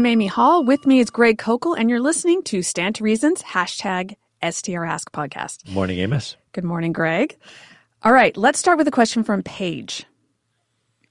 I'm 0.00 0.06
Amy 0.06 0.28
Hall. 0.28 0.64
With 0.64 0.86
me 0.86 0.98
is 0.98 1.10
Greg 1.10 1.36
Koukl, 1.36 1.78
and 1.78 1.90
you're 1.90 2.00
listening 2.00 2.42
to 2.44 2.62
Stand 2.62 2.94
to 2.94 3.04
Reason's, 3.04 3.42
hashtag 3.42 4.16
STRask 4.42 5.10
Podcast. 5.12 5.70
Morning, 5.70 5.98
Amos. 5.98 6.38
Good 6.52 6.64
morning, 6.64 6.94
Greg. 6.94 7.36
All 8.02 8.14
right, 8.14 8.34
let's 8.34 8.58
start 8.58 8.78
with 8.78 8.88
a 8.88 8.90
question 8.90 9.22
from 9.22 9.42
Paige. 9.42 10.06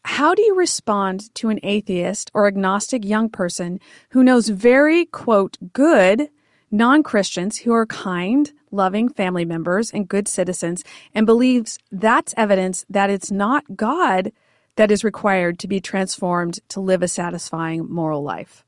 How 0.06 0.34
do 0.34 0.42
you 0.42 0.56
respond 0.56 1.32
to 1.36 1.50
an 1.50 1.60
atheist 1.62 2.32
or 2.34 2.48
agnostic 2.48 3.06
young 3.06 3.30
person 3.30 3.80
who 4.10 4.24
knows 4.24 4.50
very, 4.50 5.06
quote, 5.06 5.56
good 5.72 6.28
non 6.72 7.04
Christians 7.04 7.60
who 7.60 7.72
are 7.74 7.86
kind, 7.86 8.52
loving 8.72 9.08
family 9.08 9.46
members 9.46 9.92
and 9.92 10.08
good 10.08 10.28
citizens 10.28 10.84
and 11.14 11.28
believes 11.28 11.78
that's 11.92 12.34
evidence 12.36 12.88
that 12.90 13.12
it's 13.12 13.30
not 13.30 13.76
God 13.76 14.32
that 14.78 14.90
is 14.90 15.04
required 15.04 15.60
to 15.60 15.68
be 15.68 15.80
transformed 15.80 16.60
to 16.70 16.80
live 16.80 17.04
a 17.04 17.08
satisfying 17.08 17.88
moral 17.88 18.24
life? 18.24 18.66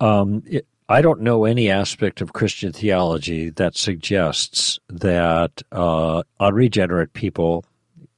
Um, 0.00 0.42
it, 0.46 0.66
I 0.88 1.02
don't 1.02 1.22
know 1.22 1.44
any 1.44 1.68
aspect 1.68 2.20
of 2.20 2.32
Christian 2.32 2.72
theology 2.72 3.50
that 3.50 3.76
suggests 3.76 4.78
that 4.88 5.62
uh, 5.72 6.22
unregenerate 6.38 7.12
people 7.12 7.64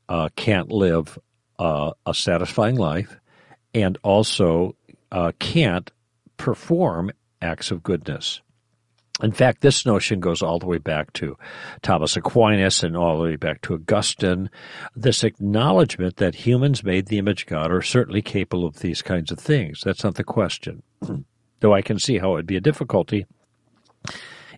uh, 0.08 0.28
can't 0.36 0.70
live 0.70 1.18
uh, 1.58 1.92
a 2.04 2.12
satisfying 2.12 2.76
life 2.76 3.16
and 3.72 3.96
also 4.02 4.76
uh, 5.10 5.32
can't 5.38 5.90
perform 6.36 7.10
acts 7.40 7.70
of 7.70 7.82
goodness. 7.82 8.42
In 9.22 9.32
fact, 9.32 9.62
this 9.62 9.84
notion 9.84 10.20
goes 10.20 10.42
all 10.42 10.58
the 10.58 10.66
way 10.66 10.78
back 10.78 11.12
to 11.14 11.36
Thomas 11.82 12.16
Aquinas 12.16 12.84
and 12.84 12.96
all 12.96 13.16
the 13.16 13.24
way 13.24 13.36
back 13.36 13.62
to 13.62 13.74
Augustine. 13.74 14.50
This 14.94 15.24
acknowledgement 15.24 16.16
that 16.18 16.34
humans 16.46 16.84
made 16.84 17.06
the 17.06 17.18
image 17.18 17.42
of 17.42 17.48
God 17.48 17.72
are 17.72 17.82
certainly 17.82 18.22
capable 18.22 18.66
of 18.66 18.78
these 18.78 19.02
kinds 19.02 19.32
of 19.32 19.38
things. 19.38 19.80
That's 19.84 20.04
not 20.04 20.14
the 20.16 20.24
question. 20.24 20.82
Though 21.60 21.74
I 21.74 21.82
can 21.82 21.98
see 21.98 22.18
how 22.18 22.32
it 22.32 22.34
would 22.34 22.46
be 22.46 22.56
a 22.56 22.60
difficulty, 22.60 23.26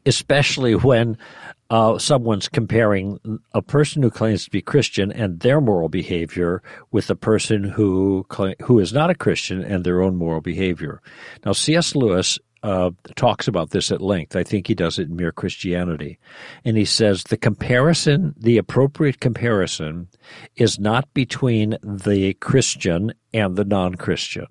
especially 0.04 0.74
when 0.74 1.16
uh, 1.70 1.98
someone's 1.98 2.48
comparing 2.48 3.18
a 3.54 3.62
person 3.62 4.02
who 4.02 4.10
claims 4.10 4.44
to 4.44 4.50
be 4.50 4.60
Christian 4.60 5.12
and 5.12 5.40
their 5.40 5.60
moral 5.60 5.88
behavior 5.88 6.62
with 6.90 7.08
a 7.10 7.14
person 7.14 7.64
who 7.64 8.26
who 8.62 8.78
is 8.80 8.92
not 8.92 9.10
a 9.10 9.14
Christian 9.14 9.62
and 9.62 9.84
their 9.84 10.02
own 10.02 10.16
moral 10.16 10.40
behavior. 10.40 11.00
Now, 11.44 11.52
C.S. 11.52 11.94
Lewis 11.94 12.38
uh, 12.62 12.90
talks 13.14 13.48
about 13.48 13.70
this 13.70 13.90
at 13.90 14.02
length. 14.02 14.36
I 14.36 14.42
think 14.42 14.66
he 14.66 14.74
does 14.74 14.98
it 14.98 15.08
in 15.08 15.16
Mere 15.16 15.32
Christianity. 15.32 16.18
And 16.64 16.76
he 16.76 16.84
says 16.84 17.24
the 17.24 17.36
comparison, 17.36 18.34
the 18.36 18.58
appropriate 18.58 19.20
comparison, 19.20 20.08
is 20.56 20.78
not 20.78 21.12
between 21.14 21.78
the 21.82 22.34
Christian 22.34 23.12
and 23.32 23.56
the 23.56 23.64
non 23.64 23.94
Christian. 23.94 24.46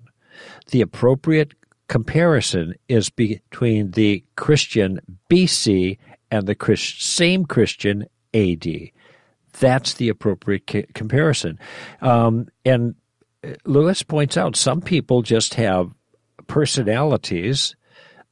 The 0.70 0.80
appropriate 0.80 1.52
comparison 1.90 2.72
is 2.88 3.10
between 3.10 3.90
the 3.90 4.24
Christian 4.36 5.00
BC 5.28 5.98
and 6.30 6.46
the 6.46 6.54
Christ, 6.54 7.02
same 7.02 7.44
Christian 7.44 8.06
AD. 8.32 8.64
That's 9.58 9.94
the 9.94 10.08
appropriate 10.08 10.94
comparison. 10.94 11.58
Um, 12.00 12.46
and 12.64 12.94
Lewis 13.64 14.04
points 14.04 14.36
out 14.36 14.54
some 14.54 14.80
people 14.80 15.22
just 15.22 15.54
have 15.54 15.90
personalities 16.46 17.74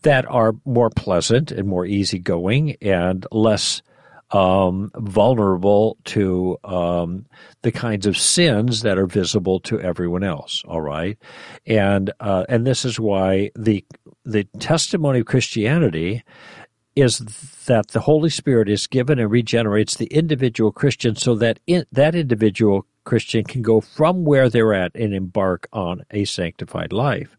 that 0.03 0.25
are 0.31 0.55
more 0.65 0.91
pleasant 0.91 1.51
and 1.51 1.67
more 1.67 1.85
easygoing 1.85 2.77
and 2.81 3.27
less 3.33 3.83
um, 4.31 4.91
vulnerable 4.97 5.97
to 6.05 6.59
um, 6.65 7.27
the 7.63 7.73
kinds 7.73 8.07
of 8.07 8.17
sins 8.17 8.83
that 8.83 8.99
are 8.99 9.07
visible 9.07 9.61
to 9.61 9.81
everyone 9.81 10.25
else. 10.25 10.63
All 10.67 10.81
right, 10.81 11.19
and 11.67 12.13
uh, 12.21 12.45
and 12.49 12.67
this 12.67 12.85
is 12.85 13.01
why 13.01 13.51
the 13.57 13.85
the 14.25 14.45
testimony 14.59 15.21
of 15.21 15.27
Christianity 15.27 16.23
is 16.95 17.19
that 17.67 17.89
the 17.89 18.01
Holy 18.01 18.31
Spirit 18.31 18.69
is 18.69 18.87
given 18.87 19.19
and 19.19 19.31
regenerates 19.31 19.97
the 19.97 20.07
individual 20.07 20.73
Christian 20.73 21.15
so 21.15 21.35
that 21.37 21.61
in, 21.67 21.85
that 21.93 22.15
individual 22.15 22.87
Christian 23.05 23.45
can 23.45 23.63
go 23.63 23.81
from 23.81 24.25
where 24.25 24.51
they're 24.51 24.75
at 24.75 24.95
and 24.95 25.15
embark 25.15 25.69
on 25.73 26.05
a 26.11 26.25
sanctified 26.25 26.93
life. 26.93 27.37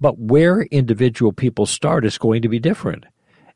But 0.00 0.18
where 0.18 0.62
individual 0.62 1.32
people 1.32 1.66
start 1.66 2.04
is 2.04 2.18
going 2.18 2.42
to 2.42 2.48
be 2.48 2.58
different. 2.58 3.04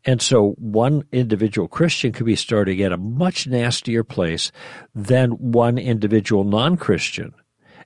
And 0.05 0.21
so 0.21 0.53
one 0.59 1.05
individual 1.13 1.69
Christian 1.69 2.13
could 2.13 2.27
be 2.27 2.37
starting 2.37 2.83
at 2.83 2.93
a 2.93 2.97
much 2.97 3.47
nastier 3.47 4.03
place 4.03 4.51
than 4.95 5.31
one 5.33 5.79
individual 5.79 6.45
non 6.45 6.77
Christian. 6.77 7.35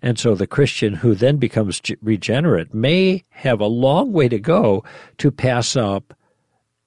And 0.03 0.19
so 0.19 0.34
the 0.34 0.47
Christian 0.47 0.94
who 0.94 1.15
then 1.15 1.37
becomes 1.37 1.81
regenerate 2.00 2.75
may 2.75 3.25
have 3.31 3.60
a 3.60 3.66
long 3.66 4.12
way 4.12 4.28
to 4.28 4.38
go 4.38 4.84
to 5.19 5.31
pass 5.31 5.76
up, 5.76 6.15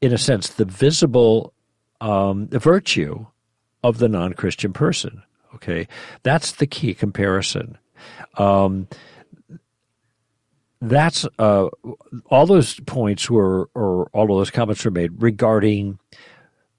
in 0.01 0.13
a 0.13 0.17
sense, 0.17 0.49
the 0.49 0.65
visible 0.65 1.53
um, 2.01 2.47
virtue 2.47 3.25
of 3.83 3.97
the 3.97 4.09
non 4.09 4.33
Christian 4.33 4.73
person. 4.73 5.23
Okay, 5.55 5.87
that's 6.23 6.53
the 6.53 6.67
key 6.67 6.93
comparison. 6.93 7.77
Um, 8.37 8.87
that's 10.81 11.25
uh, 11.37 11.67
all 12.27 12.45
those 12.45 12.79
points 12.81 13.29
were, 13.29 13.69
or 13.75 14.09
all 14.13 14.31
of 14.31 14.39
those 14.39 14.51
comments 14.51 14.85
were 14.85 14.91
made 14.91 15.21
regarding 15.21 15.99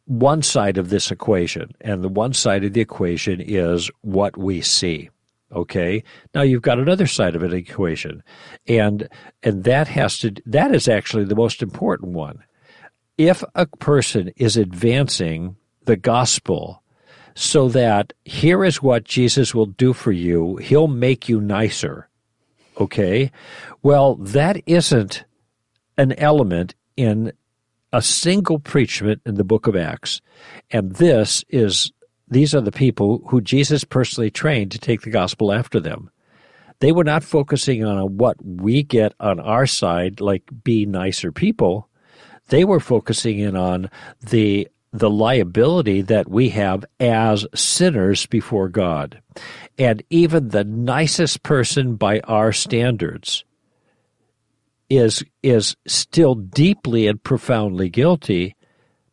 one 0.07 0.43
side 0.43 0.79
of 0.79 0.91
this 0.91 1.11
equation, 1.11 1.73
and 1.81 2.03
the 2.03 2.09
one 2.09 2.33
side 2.33 2.65
of 2.65 2.73
the 2.73 2.81
equation 2.81 3.41
is 3.41 3.91
what 4.01 4.37
we 4.37 4.61
see. 4.61 5.11
Okay. 5.53 6.03
Now 6.35 6.43
you've 6.43 6.63
got 6.63 6.79
another 6.79 7.07
side 7.07 7.35
of 7.35 7.43
an 7.43 7.53
equation, 7.53 8.23
and 8.67 9.09
and 9.43 9.65
that 9.65 9.89
has 9.89 10.19
to 10.21 10.35
that 10.47 10.75
is 10.75 10.89
actually 10.89 11.25
the 11.25 11.37
most 11.37 11.63
important 11.63 12.13
one. 12.13 12.45
If 13.19 13.45
a 13.55 13.67
person 13.67 14.33
is 14.37 14.57
advancing 14.57 15.57
the 15.85 15.97
gospel 15.97 16.83
so 17.35 17.69
that 17.69 18.13
here 18.25 18.65
is 18.65 18.83
what 18.83 19.05
Jesus 19.05 19.55
will 19.55 19.67
do 19.67 19.93
for 19.93 20.13
you, 20.13 20.57
he'll 20.57 20.89
make 20.89 21.29
you 21.29 21.41
nicer 21.41 22.10
Okay. 22.81 23.31
Well, 23.83 24.17
that 24.17 24.63
isn't 24.67 25.25
an 25.99 26.13
element 26.15 26.75
in 26.97 27.33
a 27.93 28.01
single 28.01 28.59
preachment 28.59 29.21
in 29.27 29.35
the 29.35 29.45
book 29.45 29.67
of 29.67 29.77
Acts. 29.77 30.21
And 30.71 30.95
this 30.97 31.45
is, 31.51 31.93
these 32.29 32.55
are 32.55 32.61
the 32.61 32.73
people 32.73 33.23
who 33.29 33.41
Jesus 33.41 33.85
personally 33.85 34.31
trained 34.31 34.71
to 34.73 34.79
take 34.79 35.03
the 35.03 35.11
gospel 35.11 35.53
after 35.53 35.79
them. 35.79 36.11
They 36.79 36.93
were 36.93 37.05
not 37.05 37.23
focusing 37.23 37.85
on 37.85 38.17
what 38.17 38.37
we 38.43 38.83
get 38.83 39.13
on 39.21 39.39
our 39.39 39.67
side, 39.67 40.21
like 40.21 40.45
be 40.65 40.87
nicer 40.87 41.31
people. 41.31 41.89
They 42.49 42.65
were 42.65 42.81
focusing 42.81 43.39
in 43.39 43.55
on 43.57 43.91
the 44.23 44.69
the 44.93 45.11
liability 45.11 46.03
that 46.03 46.29
we 46.29 46.49
have 46.51 46.85
as 46.99 47.47
sinners 47.55 48.27
before 48.27 48.69
God. 48.69 49.21
And 49.79 50.03
even 50.11 50.49
the 50.49 50.65
nicest 50.65 51.43
person 51.43 51.95
by 51.95 52.21
our 52.21 52.53
standards 52.53 53.45
is, 54.89 55.25
is 55.43 55.77
still 55.87 56.35
deeply 56.35 57.07
and 57.07 57.23
profoundly 57.23 57.89
guilty 57.89 58.57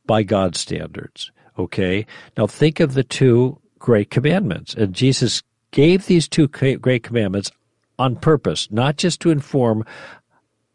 by 0.08 0.24
God's 0.24 0.60
standards. 0.60 1.32
Okay? 1.60 2.06
Now 2.38 2.48
think 2.48 2.80
of 2.80 2.94
the 2.94 3.04
two 3.04 3.60
great 3.78 4.10
commandments. 4.10 4.74
And 4.74 4.94
Jesus 4.94 5.44
gave 5.72 6.08
these 6.08 6.28
two 6.28 6.48
great 6.48 7.04
commandments 7.04 7.52
on 8.00 8.16
purpose, 8.16 8.68
not 8.72 8.98
just 8.98 9.20
to 9.22 9.30
inform 9.30 9.86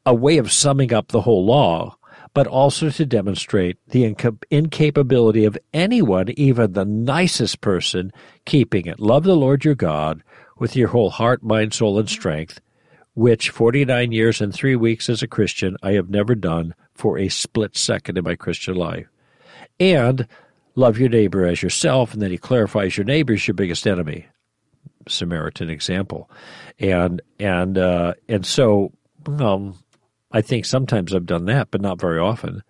a 0.07 0.15
way 0.15 0.39
of 0.39 0.53
summing 0.53 0.93
up 0.93 1.09
the 1.09 1.21
whole 1.21 1.45
law, 1.45 1.97
but 2.35 2.47
also 2.47 2.91
to 2.91 3.05
demonstrate 3.05 3.77
the 3.89 4.05
inca- 4.05 4.37
incapability 4.51 5.45
of 5.45 5.59
anyone, 5.73 6.31
even 6.37 6.73
the 6.73 6.85
nicest 6.85 7.61
person, 7.61 8.13
keeping 8.45 8.87
it. 8.87 8.99
Love 9.01 9.25
the 9.25 9.37
Lord 9.37 9.65
your 9.65 9.75
God 9.75 10.23
with 10.59 10.77
your 10.77 10.89
whole 10.89 11.11
heart, 11.11 11.43
mind, 11.43 11.75
soul, 11.75 11.99
and 11.99 12.09
strength, 12.09 12.61
which 13.15 13.51
49 13.51 14.13
years 14.13 14.41
and 14.41 14.55
three 14.55 14.77
weeks 14.77 15.11
as 15.11 15.23
a 15.23 15.29
Christian 15.29 15.77
I 15.83 15.93
have 15.93 16.09
never 16.09 16.35
done 16.35 16.75
for 16.95 17.19
a 17.19 17.29
split 17.29 17.77
second 17.77 18.17
in 18.17 18.25
my 18.25 18.35
Christian 18.35 18.75
life. 18.75 19.09
And 19.79 20.27
love 20.75 20.99
your 20.99 21.09
neighbor 21.09 21.45
as 21.45 21.63
yourself, 21.63 22.15
and 22.15 22.23
then 22.23 22.31
he 22.31 22.39
clarifies 22.39 22.97
your 22.97 23.05
neighbor 23.05 23.35
is 23.35 23.47
your 23.47 23.55
biggest 23.55 23.87
enemy. 23.87 24.27
Samaritan 25.09 25.69
example, 25.69 26.31
and 26.79 27.21
and 27.41 27.77
uh, 27.77 28.15
and 28.29 28.47
so 28.47 28.93
um, 29.27 29.75
I 30.33 30.41
think 30.41 30.65
sometimes 30.65 31.15
I've 31.15 31.27
done 31.27 31.45
that, 31.47 31.71
but 31.71 31.81
not 31.81 32.01
very 32.01 32.19
often. 32.19 32.63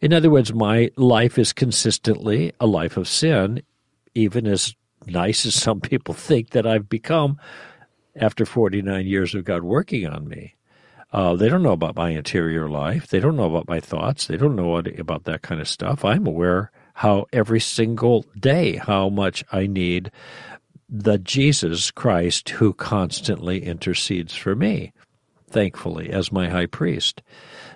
In 0.00 0.12
other 0.12 0.30
words, 0.30 0.54
my 0.54 0.90
life 0.96 1.38
is 1.38 1.52
consistently 1.52 2.52
a 2.60 2.66
life 2.66 2.96
of 2.96 3.08
sin, 3.08 3.62
even 4.14 4.46
as 4.46 4.74
nice 5.06 5.44
as 5.44 5.54
some 5.54 5.80
people 5.80 6.14
think 6.14 6.50
that 6.50 6.66
I've 6.66 6.88
become 6.88 7.38
after 8.16 8.46
49 8.46 9.06
years 9.06 9.34
of 9.34 9.44
God 9.44 9.62
working 9.62 10.06
on 10.06 10.28
me. 10.28 10.54
Uh, 11.12 11.34
they 11.34 11.48
don't 11.48 11.62
know 11.62 11.72
about 11.72 11.96
my 11.96 12.10
interior 12.10 12.68
life. 12.68 13.08
They 13.08 13.18
don't 13.18 13.36
know 13.36 13.44
about 13.44 13.68
my 13.68 13.80
thoughts. 13.80 14.26
They 14.26 14.36
don't 14.36 14.54
know 14.54 14.68
what, 14.68 14.86
about 14.98 15.24
that 15.24 15.42
kind 15.42 15.60
of 15.60 15.68
stuff. 15.68 16.04
I'm 16.04 16.26
aware 16.26 16.70
how 16.94 17.26
every 17.32 17.60
single 17.60 18.24
day 18.38 18.76
how 18.76 19.08
much 19.08 19.44
I 19.50 19.66
need 19.66 20.12
the 20.88 21.18
Jesus 21.18 21.90
Christ 21.90 22.48
who 22.50 22.72
constantly 22.74 23.64
intercedes 23.64 24.34
for 24.34 24.54
me. 24.54 24.92
Thankfully, 25.50 26.10
as 26.10 26.32
my 26.32 26.48
high 26.48 26.66
priest. 26.66 27.22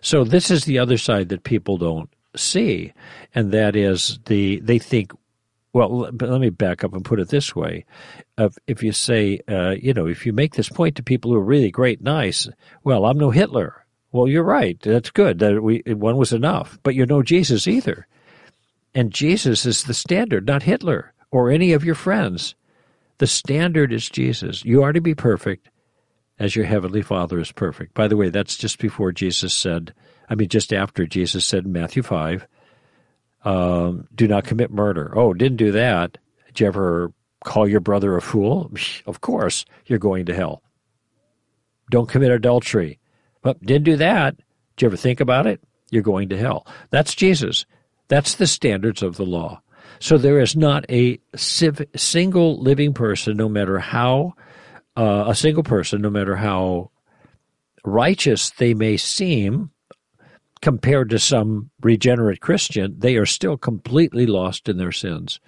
So 0.01 0.25
this 0.25 0.51
is 0.51 0.65
the 0.65 0.79
other 0.79 0.99
side 0.99 1.29
that 1.29 1.45
people 1.45 1.77
don't 1.77 2.11
see, 2.37 2.93
and 3.35 3.53
that 3.53 3.77
is 3.77 4.19
the 4.27 4.61
they 4.61 4.79
think. 4.79 5.13
Well, 5.73 6.09
let 6.13 6.41
me 6.41 6.51
back 6.51 6.85
up 6.85 6.93
and 6.93 7.05
put 7.05 7.19
it 7.19 7.29
this 7.29 7.57
way: 7.57 7.85
if 8.67 8.83
you 8.83 8.93
say, 8.93 9.41
uh, 9.49 9.71
you 9.71 9.93
know, 9.93 10.07
if 10.07 10.25
you 10.25 10.33
make 10.33 10.55
this 10.55 10.69
point 10.69 10.97
to 10.97 11.03
people 11.03 11.33
who 11.33 11.39
are 11.39 11.45
really 11.45 11.71
great, 11.71 12.01
nice, 12.01 12.49
well, 12.85 13.05
I'm 13.05 13.19
no 13.19 13.31
Hitler. 13.31 13.85
Well, 14.13 14.29
you're 14.29 14.45
right. 14.45 14.79
That's 14.81 15.11
good. 15.11 15.41
That 15.41 15.63
we 15.63 15.83
one 15.87 16.17
was 16.17 16.33
enough, 16.33 16.79
but 16.83 16.95
you're 16.95 17.07
no 17.07 17.23
Jesus 17.23 17.67
either. 17.67 18.07
And 18.95 19.13
Jesus 19.13 19.67
is 19.67 19.83
the 19.83 19.95
standard, 19.95 20.47
not 20.47 20.63
Hitler 20.63 21.13
or 21.33 21.51
any 21.51 21.73
of 21.73 21.85
your 21.85 21.97
friends. 21.97 22.55
The 23.19 23.27
standard 23.27 23.93
is 23.93 24.09
Jesus. 24.09 24.65
You 24.65 24.85
are 24.85 24.93
to 24.93 25.01
be 25.01 25.15
perfect 25.17 25.69
as 26.39 26.57
your 26.57 26.65
heavenly 26.65 27.03
Father 27.03 27.39
is 27.39 27.53
perfect. 27.53 27.95
By 27.95 28.09
the 28.09 28.17
way, 28.17 28.29
that's 28.29 28.57
just 28.57 28.79
before 28.79 29.13
Jesus 29.13 29.55
said, 29.55 29.95
I 30.29 30.35
mean, 30.35 30.49
just 30.49 30.73
after 30.73 31.07
Jesus 31.07 31.45
said 31.47 31.65
in 31.65 31.73
Matthew 31.73 32.03
5, 32.03 32.47
um, 33.45 34.09
do 34.15 34.27
not 34.27 34.45
commit 34.45 34.71
murder. 34.71 35.13
Oh, 35.17 35.35
didn't 35.35 35.59
do 35.59 35.73
that. 35.73 36.19
Did 36.47 36.61
you 36.61 36.67
ever 36.67 37.13
call 37.45 37.69
your 37.69 37.81
brother 37.81 38.17
a 38.17 38.23
fool? 38.23 38.73
Of 39.07 39.21
course, 39.21 39.65
you're 39.87 39.99
going 39.99 40.27
to 40.27 40.35
hell. 40.35 40.63
Don't 41.91 42.09
commit 42.09 42.31
adultery. 42.31 42.99
But 43.43 43.61
didn't 43.61 43.85
do 43.85 43.97
that. 43.97 44.37
Did 44.37 44.83
you 44.83 44.87
ever 44.87 44.97
think 44.97 45.21
about 45.21 45.47
it? 45.47 45.61
You're 45.91 46.03
going 46.03 46.31
to 46.31 46.39
hell. 46.39 46.67
That's 46.91 47.15
Jesus. 47.15 47.67
That's 48.09 48.35
the 48.35 48.47
standards 48.47 49.03
of 49.03 49.17
the 49.17 49.27
law. 49.27 49.61
So 50.01 50.19
there 50.19 50.41
is 50.41 50.57
not 50.57 50.85
a 50.91 51.21
civ- 51.37 51.87
single 51.95 52.59
living 52.61 52.95
person, 52.95 53.37
no 53.37 53.49
matter 53.49 53.79
how, 53.79 54.35
uh, 54.97 55.25
a 55.29 55.35
single 55.35 55.63
person, 55.63 56.03
no 56.03 56.11
matter 56.11 56.37
how 56.37 56.91
righteous 57.85 58.51
they 58.51 58.75
may 58.75 58.97
seem, 58.97 59.71
compared 60.63 61.11
to 61.11 61.19
some 61.19 61.71
regenerate 61.83 62.41
Christian, 62.41 62.95
they 62.99 63.17
are 63.17 63.27
still 63.27 63.59
completely 63.59 64.27
lost 64.27 64.69
in 64.69 64.79
their 64.79 64.93
sins. 64.93 65.39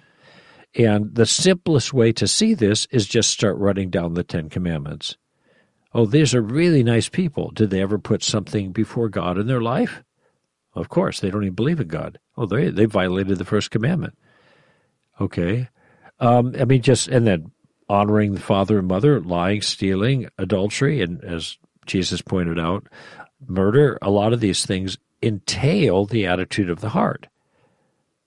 And 0.75 1.15
the 1.15 1.25
simplest 1.25 1.93
way 1.93 2.11
to 2.13 2.27
see 2.27 2.53
this 2.53 2.87
is 2.91 3.07
just 3.07 3.31
start 3.31 3.57
running 3.57 3.89
down 3.89 4.13
the 4.13 4.23
Ten 4.23 4.49
Commandments. 4.49 5.17
Oh, 5.93 6.05
these 6.05 6.35
are 6.35 6.41
really 6.41 6.83
nice 6.83 7.09
people. 7.09 7.49
Did 7.51 7.71
they 7.71 7.81
ever 7.81 7.97
put 7.97 8.21
something 8.21 8.71
before 8.71 9.09
God 9.09 9.39
in 9.39 9.47
their 9.47 9.61
life? 9.61 10.03
Of 10.75 10.89
course, 10.89 11.19
they 11.19 11.31
don't 11.31 11.43
even 11.43 11.55
believe 11.55 11.79
in 11.79 11.87
God. 11.87 12.19
Oh, 12.37 12.45
they 12.45 12.69
they 12.69 12.85
violated 12.85 13.39
the 13.39 13.45
first 13.45 13.71
commandment. 13.71 14.15
Okay, 15.19 15.69
um, 16.19 16.53
I 16.59 16.65
mean, 16.65 16.83
just 16.83 17.07
and 17.07 17.25
then 17.25 17.51
honoring 17.89 18.33
the 18.33 18.39
father 18.39 18.79
and 18.79 18.87
mother, 18.87 19.19
lying, 19.21 19.61
stealing, 19.61 20.27
adultery, 20.37 21.01
and 21.01 21.23
as 21.23 21.57
Jesus 21.85 22.21
pointed 22.21 22.59
out, 22.59 22.87
murder. 23.45 23.97
A 24.01 24.09
lot 24.09 24.33
of 24.33 24.39
these 24.39 24.65
things 24.65 24.97
entail 25.21 26.05
the 26.05 26.25
attitude 26.25 26.69
of 26.69 26.81
the 26.81 26.89
heart. 26.89 27.27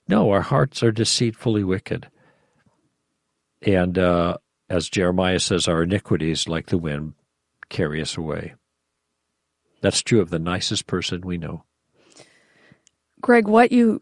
No, 0.09 0.31
our 0.31 0.41
hearts 0.41 0.83
are 0.83 0.93
deceitfully 0.93 1.63
wicked, 1.63 2.09
and 3.63 3.99
uh, 3.99 4.39
as 4.69 4.89
Jeremiah 4.89 5.41
says, 5.41 5.69
our 5.69 5.83
iniquities, 5.83 6.49
like 6.49 6.67
the 6.67 6.79
wind, 6.79 7.15
carry 7.69 8.01
us 8.01 8.17
away. 8.17 8.55
That's 9.83 10.03
true 10.03 10.21
of 10.21 10.31
the 10.31 10.39
nicest 10.39 10.87
person 10.87 11.23
we 11.23 11.39
know. 11.39 11.65
Greg, 13.21 13.47
what 13.47 13.73
you 13.73 14.01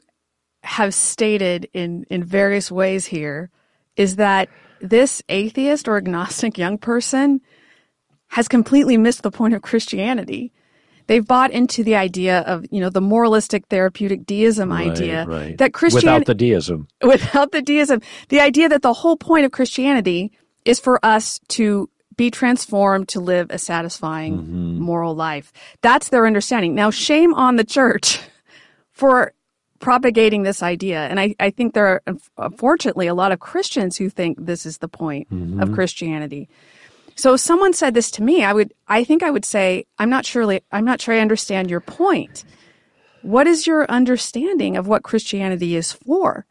have 0.63 0.95
stated 0.95 1.69
in, 1.73 2.05
in 2.11 2.23
various 2.25 2.71
ways 2.71 3.07
here 3.07 3.51
is 3.97 4.17
that 4.17 4.49
this 4.81 5.23
atheist 5.29 5.89
or 5.89 5.97
agnostic 5.97 6.59
young 6.59 6.79
person 6.79 7.41
has 8.29 8.49
completely 8.49 8.97
missed 8.97 9.23
the 9.23 9.31
point 9.31 9.55
of 9.55 9.63
Christianity. 9.63 10.53
They've 11.07 11.27
bought 11.27 11.51
into 11.51 11.83
the 11.83 11.97
idea 11.97 12.41
of, 12.41 12.67
you 12.71 12.81
know, 12.81 12.91
the 12.91 13.01
moralistic 13.01 13.67
therapeutic 13.69 14.27
deism 14.27 14.71
Right, 14.71 14.91
idea 14.91 15.25
right. 15.25 15.57
that 15.57 15.73
Christianity 15.73 16.21
Without 16.21 16.27
the 16.27 16.35
deism. 16.35 16.89
without 17.03 17.53
the 17.53 17.63
deism, 17.63 18.03
the 18.29 18.41
idea 18.41 18.69
that 18.69 18.83
the 18.83 18.93
whole 18.93 19.17
point 19.17 19.47
of 19.47 19.53
Christianity 19.53 20.33
is 20.67 20.79
for 20.79 21.05
us 21.05 21.41
to 21.49 21.89
be 22.17 22.31
transformed 22.31 23.09
to 23.09 23.21
live 23.21 23.47
a 23.49 23.59
satisfying 23.59 24.39
mm-hmm. 24.39 24.81
moral 24.81 25.15
life. 25.15 25.53
That's 25.81 26.11
their 26.11 26.27
understanding. 26.27 26.75
Now, 26.75 26.91
shame 26.91 27.33
on 27.33 27.57
the 27.57 27.65
church 27.65 28.21
for 28.91 29.33
propagating 29.81 30.43
this 30.43 30.63
idea. 30.63 31.01
And 31.07 31.21
I, 31.21 31.35
I 31.39 31.51
think 31.51 31.75
there 31.75 31.87
are, 31.87 32.03
unfortunately, 32.37 33.07
a 33.07 33.15
lot 33.15 33.33
of 33.33 33.41
Christians 33.41 33.97
who 33.97 34.09
think 34.09 34.39
this 34.41 34.67
is 34.67 34.79
the 34.79 34.89
point 34.89 35.29
of 35.31 35.39
mm-hmm. 35.39 35.75
Christianity. 35.75 36.49
So 37.15 37.35
if 37.35 37.41
someone 37.41 37.73
said 37.73 37.95
this 37.95 38.11
to 38.13 38.23
me, 38.23 38.45
I 38.45 38.53
would, 38.53 38.73
I 38.87 39.05
think 39.05 39.23
I 39.23 39.31
would 39.31 39.45
say, 39.45 39.87
I'm 39.99 40.11
not 40.11 40.25
surely, 40.25 40.63
I'm 40.71 40.85
not 40.85 41.01
sure 41.01 41.15
I 41.15 41.21
understand 41.21 41.71
your 41.71 41.81
point. 41.81 42.45
What 43.23 43.47
is 43.47 43.67
your 43.67 43.91
understanding 43.91 44.77
of 44.77 44.87
what 44.87 45.03
Christianity 45.03 45.75
is 45.75 45.93
for? 45.93 46.47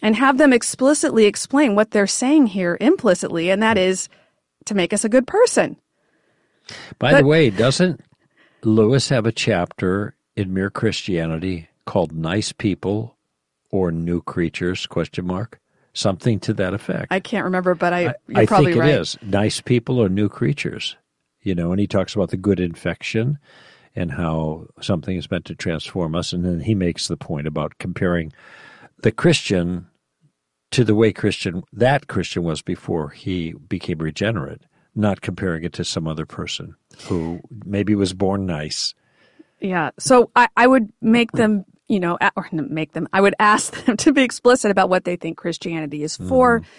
And 0.00 0.14
have 0.14 0.38
them 0.38 0.52
explicitly 0.52 1.24
explain 1.24 1.74
what 1.74 1.90
they're 1.90 2.06
saying 2.06 2.48
here 2.48 2.78
implicitly, 2.80 3.50
and 3.50 3.60
that 3.62 3.76
is 3.76 4.08
to 4.66 4.74
make 4.74 4.92
us 4.92 5.04
a 5.04 5.08
good 5.08 5.26
person. 5.26 5.76
By 7.00 7.12
But- 7.12 7.22
the 7.22 7.26
way, 7.26 7.50
doesn't 7.50 8.00
Lewis 8.62 9.08
have 9.08 9.26
a 9.26 9.32
chapter 9.32 10.14
in 10.36 10.54
Mere 10.54 10.70
Christianity 10.70 11.67
called 11.88 12.12
"Nice 12.12 12.52
People" 12.52 13.16
or 13.70 13.90
"New 13.90 14.20
Creatures?" 14.20 14.86
Question 14.86 15.26
mark. 15.26 15.58
Something 15.94 16.38
to 16.40 16.52
that 16.54 16.74
effect. 16.74 17.08
I 17.10 17.18
can't 17.18 17.44
remember, 17.44 17.74
but 17.74 17.92
I, 17.92 18.00
you're 18.28 18.38
I 18.42 18.46
probably 18.46 18.72
think 18.72 18.76
it 18.76 18.80
right. 18.80 19.00
is 19.00 19.18
nice 19.22 19.60
people 19.60 19.98
or 19.98 20.08
new 20.08 20.28
creatures. 20.28 20.96
You 21.42 21.54
know, 21.54 21.72
and 21.72 21.80
he 21.80 21.86
talks 21.86 22.14
about 22.14 22.30
the 22.30 22.36
good 22.36 22.60
infection 22.60 23.38
and 23.96 24.12
how 24.12 24.66
something 24.80 25.16
is 25.16 25.30
meant 25.30 25.46
to 25.46 25.54
transform 25.54 26.14
us, 26.14 26.32
and 26.32 26.44
then 26.44 26.60
he 26.60 26.74
makes 26.74 27.08
the 27.08 27.16
point 27.16 27.46
about 27.46 27.78
comparing 27.78 28.32
the 29.02 29.10
Christian 29.10 29.86
to 30.70 30.84
the 30.84 30.94
way 30.94 31.12
Christian 31.12 31.62
that 31.72 32.06
Christian 32.08 32.42
was 32.42 32.62
before 32.62 33.08
he 33.10 33.54
became 33.68 33.98
regenerate, 33.98 34.62
not 34.94 35.20
comparing 35.22 35.64
it 35.64 35.72
to 35.74 35.84
some 35.84 36.06
other 36.06 36.26
person 36.26 36.76
who 37.04 37.40
maybe 37.64 37.94
was 37.94 38.12
born 38.12 38.46
nice. 38.46 38.94
Yeah. 39.60 39.90
So 39.98 40.30
I, 40.36 40.48
I 40.56 40.66
would 40.66 40.92
make 41.00 41.32
them, 41.32 41.64
you 41.88 41.98
know, 41.98 42.18
or 42.36 42.48
make 42.52 42.92
them, 42.92 43.08
I 43.12 43.20
would 43.20 43.34
ask 43.38 43.84
them 43.84 43.96
to 43.98 44.12
be 44.12 44.22
explicit 44.22 44.70
about 44.70 44.88
what 44.88 45.04
they 45.04 45.16
think 45.16 45.38
Christianity 45.38 46.02
is 46.02 46.16
for. 46.16 46.60
Mm-hmm. 46.60 46.70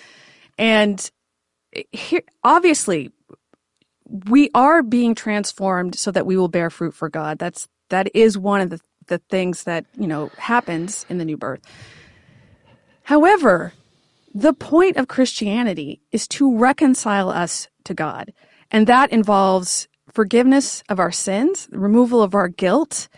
And 0.60 1.12
eh, 1.74 1.84
here, 1.92 2.24
obviously, 2.44 3.12
we 4.06 4.50
are 4.54 4.82
being 4.82 5.16
transformed 5.16 5.96
so 5.96 6.12
that 6.12 6.26
we 6.26 6.38
will 6.38 6.48
bear 6.48 6.70
fruit 6.70 6.94
for 6.94 7.10
God. 7.10 7.40
That's, 7.40 7.68
that 7.90 8.10
is 8.16 8.38
one 8.38 8.62
of 8.62 8.70
the, 8.70 8.80
the 9.08 9.18
things 9.30 9.64
that, 9.64 9.86
you 9.98 10.08
know, 10.08 10.32
happens 10.38 11.06
in 11.10 11.18
the 11.18 11.26
new 11.26 11.38
birth. 11.38 11.62
However, 13.04 13.74
the 14.34 14.54
point 14.54 14.98
of 14.98 15.08
Christianity 15.08 16.02
is 16.12 16.28
to 16.30 16.56
reconcile 16.56 17.30
us 17.30 17.68
to 17.86 17.94
God. 17.94 18.34
And 18.70 18.86
that 18.86 19.12
involves 19.12 19.88
forgiveness 20.12 20.84
of 20.90 21.00
our 21.00 21.12
sins, 21.12 21.68
removal 21.72 22.22
of 22.22 22.36
our 22.36 22.48
guilt, 22.48 23.10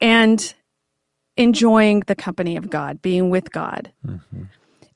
and 0.00 0.54
enjoying 1.42 2.00
the 2.06 2.14
company 2.14 2.56
of 2.56 2.70
God, 2.70 3.02
being 3.02 3.30
with 3.30 3.52
God. 3.52 3.92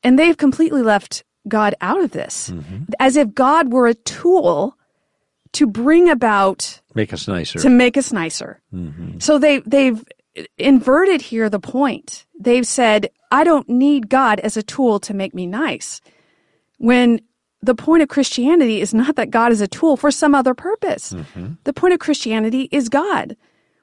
And 0.02 0.18
they've 0.18 0.36
completely 0.36 0.82
left 0.82 1.24
God 1.48 1.74
out 1.80 2.00
of 2.00 2.12
this, 2.12 2.50
mm-hmm. 2.50 2.84
as 3.00 3.16
if 3.16 3.34
God 3.34 3.72
were 3.72 3.86
a 3.86 3.94
tool 3.94 4.76
to 5.52 5.66
bring 5.66 6.08
about 6.08 6.80
Make 6.94 7.12
us 7.12 7.28
nicer. 7.28 7.58
to 7.60 7.70
make 7.70 7.96
us 7.96 8.12
nicer. 8.12 8.60
Mm-hmm. 8.72 9.18
So 9.20 9.38
they 9.38 9.60
they've 9.60 10.02
inverted 10.58 11.22
here 11.22 11.48
the 11.48 11.60
point. 11.60 12.26
They've 12.38 12.66
said, 12.66 13.10
I 13.30 13.44
don't 13.44 13.68
need 13.68 14.08
God 14.08 14.40
as 14.40 14.56
a 14.56 14.62
tool 14.62 14.98
to 15.00 15.14
make 15.14 15.34
me 15.34 15.46
nice. 15.46 16.00
When 16.78 17.20
the 17.62 17.74
point 17.74 18.02
of 18.02 18.08
Christianity 18.08 18.80
is 18.80 18.92
not 18.92 19.16
that 19.16 19.30
God 19.30 19.52
is 19.52 19.60
a 19.60 19.68
tool 19.68 19.96
for 19.96 20.10
some 20.10 20.34
other 20.34 20.54
purpose. 20.54 21.12
Mm-hmm. 21.12 21.54
The 21.64 21.72
point 21.72 21.94
of 21.94 22.00
Christianity 22.00 22.68
is 22.70 22.88
God. 22.88 23.36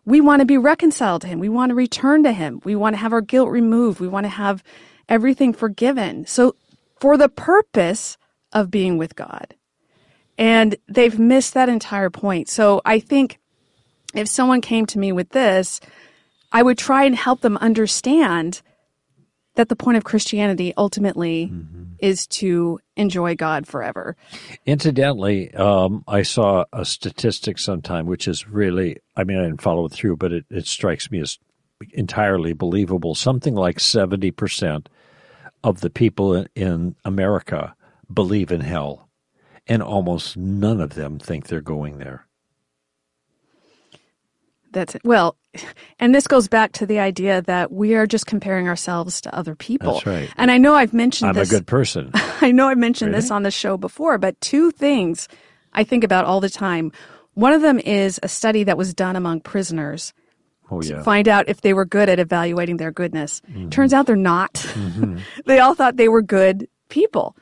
We 0.06 0.22
want 0.22 0.40
to 0.40 0.46
be 0.46 0.58
reconciled 0.58 1.22
to 1.22 1.28
Him. 1.28 1.40
We 1.40 1.50
want 1.50 1.70
to 1.70 1.76
return 1.76 2.24
to 2.24 2.32
Him. 2.32 2.62
We 2.64 2.76
want 2.76 2.94
to 2.94 3.00
have 3.00 3.14
our 3.14 3.22
guilt 3.22 3.50
removed. 3.50 4.00
We 4.00 4.08
want 4.08 4.26
to 4.26 4.30
have 4.30 4.64
everything 5.08 5.54
forgiven. 5.54 6.26
So, 6.26 6.56
for 7.00 7.18
the 7.18 7.30
purpose 7.30 8.18
of 8.54 8.72
being 8.72 8.98
with 8.98 9.16
God. 9.16 9.56
And 10.38 10.76
they've 10.88 11.18
missed 11.18 11.54
that 11.54 11.70
entire 11.70 12.10
point. 12.10 12.50
So, 12.50 12.82
I 12.86 13.00
think 13.00 13.40
if 14.14 14.28
someone 14.28 14.62
came 14.62 14.86
to 14.88 15.00
me 15.00 15.12
with 15.12 15.30
this, 15.30 15.80
I 16.52 16.64
would 16.64 16.78
try 16.78 17.04
and 17.04 17.16
help 17.16 17.42
them 17.42 17.58
understand 17.58 18.62
that 19.56 19.70
the 19.70 19.76
point 19.76 19.98
of 19.98 20.04
Christianity 20.04 20.74
ultimately 20.78 21.52
is 22.00 22.26
to 22.28 22.80
enjoy 22.96 23.36
God 23.36 23.68
forever. 23.68 24.16
Incidentally, 24.66 25.54
um, 25.54 26.04
I 26.08 26.24
saw 26.24 26.66
a 26.74 26.84
statistic 26.84 27.60
sometime, 27.60 28.06
which 28.06 28.28
is 28.28 28.48
really, 28.48 28.98
I 29.16 29.24
mean, 29.24 29.38
I 29.38 29.44
didn't 29.44 29.62
follow 29.62 29.86
it 29.86 29.92
through, 29.92 30.18
but 30.18 30.32
it, 30.32 30.46
it 30.50 30.66
strikes 30.66 31.12
me 31.12 31.20
as 31.20 31.38
entirely 31.94 32.54
believable. 32.54 33.14
Something 33.14 33.56
like 33.56 33.78
70% 33.78 34.88
of 35.64 35.82
the 35.82 35.90
people 35.90 36.34
in, 36.34 36.48
in 36.56 36.96
America 37.06 37.76
believe 38.12 38.52
in 38.52 38.62
hell, 38.62 39.10
and 39.68 39.84
almost 39.84 40.36
none 40.36 40.82
of 40.82 40.96
them 40.96 41.20
think 41.20 41.48
they're 41.48 41.62
going 41.62 42.00
there. 42.00 42.26
That's 44.72 44.96
it. 44.96 45.02
Well, 45.04 45.36
and 46.00 46.16
this 46.16 46.28
goes 46.28 46.48
back 46.48 46.72
to 46.74 46.86
the 46.86 47.00
idea 47.00 47.42
that 47.44 47.72
we 47.72 47.96
are 47.96 48.08
just 48.08 48.26
comparing 48.26 48.68
ourselves 48.68 49.22
to 49.22 49.36
other 49.36 49.56
people. 49.56 49.94
That's 49.94 50.06
right. 50.06 50.30
And 50.38 50.50
I 50.52 50.58
know 50.58 50.74
I've 50.76 50.94
mentioned 50.94 51.30
I'm 51.30 51.36
this. 51.36 51.52
a 51.52 51.56
good 51.56 51.68
person. 51.68 52.12
I 52.42 52.52
know 52.52 52.68
I've 52.68 52.78
mentioned 52.78 53.14
this 53.14 53.32
on 53.32 53.44
the 53.44 53.52
show 53.52 53.78
before, 53.78 54.18
but 54.18 54.40
two 54.42 54.72
things 54.72 55.28
I 55.74 55.84
think 55.84 56.04
about 56.04 56.26
all 56.26 56.40
the 56.40 56.50
time. 56.50 56.92
One 57.34 57.54
of 57.54 57.62
them 57.62 57.80
is 57.80 58.20
a 58.24 58.28
study 58.28 58.64
that 58.66 58.78
was 58.78 58.94
done 58.94 59.16
among 59.16 59.42
prisoners 59.42 60.14
Oh 60.70 60.82
yeah. 60.82 60.96
to 60.98 61.04
find 61.04 61.28
out 61.28 61.50
if 61.50 61.62
they 61.62 61.74
were 61.74 61.86
good 61.86 62.08
at 62.08 62.18
evaluating 62.20 62.78
their 62.78 62.92
goodness. 62.92 63.42
Mm-hmm. 63.50 63.70
Turns 63.70 63.94
out 63.94 64.06
they're 64.06 64.16
not. 64.16 64.66
they 65.46 65.60
all 65.60 65.76
thought 65.76 65.98
they 65.98 66.08
were 66.08 66.22
good 66.22 66.68
people. 66.88 67.36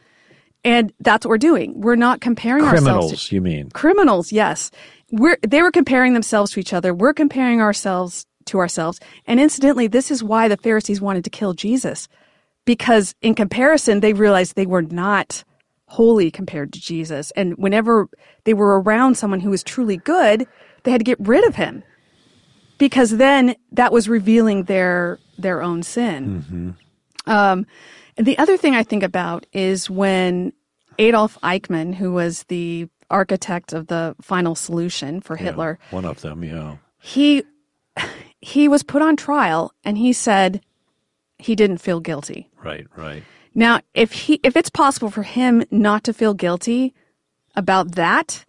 And 0.64 0.92
that's 1.00 1.26
what 1.26 1.30
we're 1.30 1.38
doing. 1.38 1.80
We're 1.80 1.96
not 1.96 2.22
comparing 2.22 2.66
ourselves 2.66 2.84
to 2.84 2.92
Criminals, 2.92 3.32
you 3.32 3.42
mean? 3.42 3.70
criminals 3.70 4.32
yes 4.32 4.72
we're 5.12 5.38
they 5.42 5.62
were 5.62 5.72
comparing 5.72 6.14
themselves 6.14 6.52
to 6.52 6.60
each 6.60 6.74
other. 6.74 6.94
We're 6.94 7.14
comparing 7.14 7.62
ourselves 7.62 8.26
to 8.46 8.60
ourselves. 8.60 9.00
And 9.26 9.40
incidentally 9.40 9.88
this 9.88 10.12
is 10.12 10.24
why 10.24 10.48
the 10.48 10.58
pharisees 10.58 11.02
wanted 11.02 11.24
to 11.24 11.30
kill 11.30 11.54
jesus 11.54 12.08
because 12.66 13.16
in 13.22 13.36
comparison 13.36 14.00
they 14.00 14.14
realized 14.14 14.56
they 14.56 14.66
were 14.66 14.82
not 14.82 15.44
holy 15.86 16.32
compared 16.32 16.74
to 16.74 16.80
jesus. 16.82 17.32
And 17.32 17.56
whenever 17.58 18.08
they 18.46 18.54
were 18.54 18.82
around 18.82 19.16
someone 19.16 19.40
who 19.40 19.50
was 19.50 19.64
truly 19.64 19.98
good 19.98 20.48
they 20.84 20.92
had 20.92 21.00
to 21.00 21.06
get 21.06 21.20
rid 21.20 21.46
of 21.48 21.56
him 21.56 21.84
because 22.78 23.18
then 23.18 23.56
that 23.74 23.92
was 23.92 24.10
revealing 24.10 24.64
their 24.64 25.20
their 25.38 25.62
own 25.62 25.84
sin. 25.84 26.44
Um, 27.26 27.66
and 28.18 28.26
the 28.26 28.38
other 28.38 28.58
thing 28.58 28.76
I 28.76 28.84
think 28.84 29.04
about 29.04 29.46
is 29.54 29.90
when 29.90 30.52
Adolf 30.98 31.38
Eichmann, 31.42 31.94
who 31.96 32.12
was 32.12 32.44
the 32.44 32.90
architect 33.10 33.74
of 33.74 33.88
the 33.88 34.16
final 34.22 34.56
solution 34.56 35.22
for 35.22 35.36
Hitler, 35.36 35.80
One 35.92 36.06
of 36.06 36.22
them, 36.22 36.44
yeah. 36.44 36.78
he 37.00 37.44
he 38.42 38.68
was 38.68 38.84
put 38.84 39.02
on 39.02 39.16
trial 39.16 39.74
and 39.84 39.98
he 39.98 40.14
said 40.14 40.62
he 41.38 41.56
didn't 41.56 41.80
feel 41.80 42.00
guilty. 42.00 42.50
Right, 42.64 42.88
right. 42.96 43.24
Now, 43.56 43.82
if 43.94 44.12
he 44.12 44.40
if 44.44 44.56
it's 44.56 44.70
possible 44.70 45.10
for 45.10 45.24
him 45.24 45.64
not 45.72 46.04
to 46.06 46.14
feel 46.14 46.34
guilty 46.34 46.94
about 47.56 47.96
that, 47.96 48.46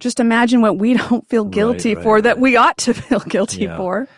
just 0.00 0.18
imagine 0.20 0.60
what 0.60 0.78
we 0.78 0.94
don't 1.08 1.26
feel 1.28 1.44
guilty 1.44 1.94
right, 1.94 2.02
for 2.02 2.20
that 2.20 2.38
we 2.38 2.56
ought 2.56 2.76
to 2.78 2.94
feel 3.02 3.20
guilty 3.20 3.62
Yeah. 3.62 3.76
for. 3.76 4.08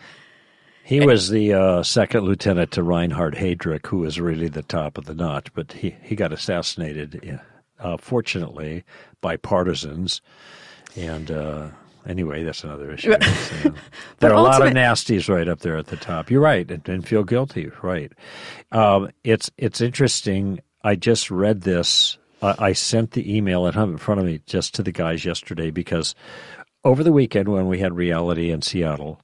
He 0.83 0.99
was 1.03 1.29
the 1.29 1.51
uh, 1.53 1.81
second 1.83 2.25
lieutenant 2.25 2.69
to 2.73 2.83
Reinhard 2.83 3.33
Heydrich, 3.35 3.87
who 3.87 3.97
was 3.97 4.19
really 4.21 4.49
the 4.49 4.61
top 4.61 4.99
of 4.99 5.05
the 5.05 5.15
notch, 5.15 5.51
but 5.55 5.71
he, 5.71 5.95
he 6.03 6.15
got 6.15 6.31
assassinated, 6.31 7.21
uh, 7.79 7.97
fortunately, 7.97 8.83
by 9.21 9.37
partisans. 9.37 10.21
And 10.95 11.31
uh, 11.31 11.69
anyway, 12.07 12.43
that's 12.43 12.63
another 12.63 12.91
issue. 12.91 13.15
So, 13.63 13.73
there 14.19 14.31
are 14.31 14.35
a 14.35 14.41
lot 14.41 14.65
of 14.65 14.73
nasties 14.73 15.29
right 15.29 15.47
up 15.47 15.59
there 15.59 15.77
at 15.77 15.87
the 15.87 15.97
top. 15.97 16.31
You're 16.31 16.41
right, 16.41 16.69
and, 16.69 16.87
and 16.87 17.07
feel 17.07 17.23
guilty, 17.23 17.71
right? 17.81 18.11
Um, 18.71 19.11
it's 19.23 19.51
it's 19.57 19.81
interesting. 19.81 20.59
I 20.83 20.95
just 20.95 21.31
read 21.31 21.61
this. 21.61 22.17
I, 22.41 22.55
I 22.59 22.73
sent 22.73 23.11
the 23.11 23.35
email. 23.35 23.65
Have 23.65 23.89
it 23.89 23.93
in 23.93 23.97
front 23.97 24.19
of 24.21 24.25
me 24.25 24.41
just 24.45 24.75
to 24.75 24.83
the 24.83 24.91
guys 24.91 25.25
yesterday 25.25 25.71
because 25.71 26.15
over 26.83 27.03
the 27.03 27.11
weekend 27.11 27.49
when 27.49 27.67
we 27.67 27.79
had 27.79 27.93
reality 27.93 28.51
in 28.51 28.61
Seattle, 28.61 29.19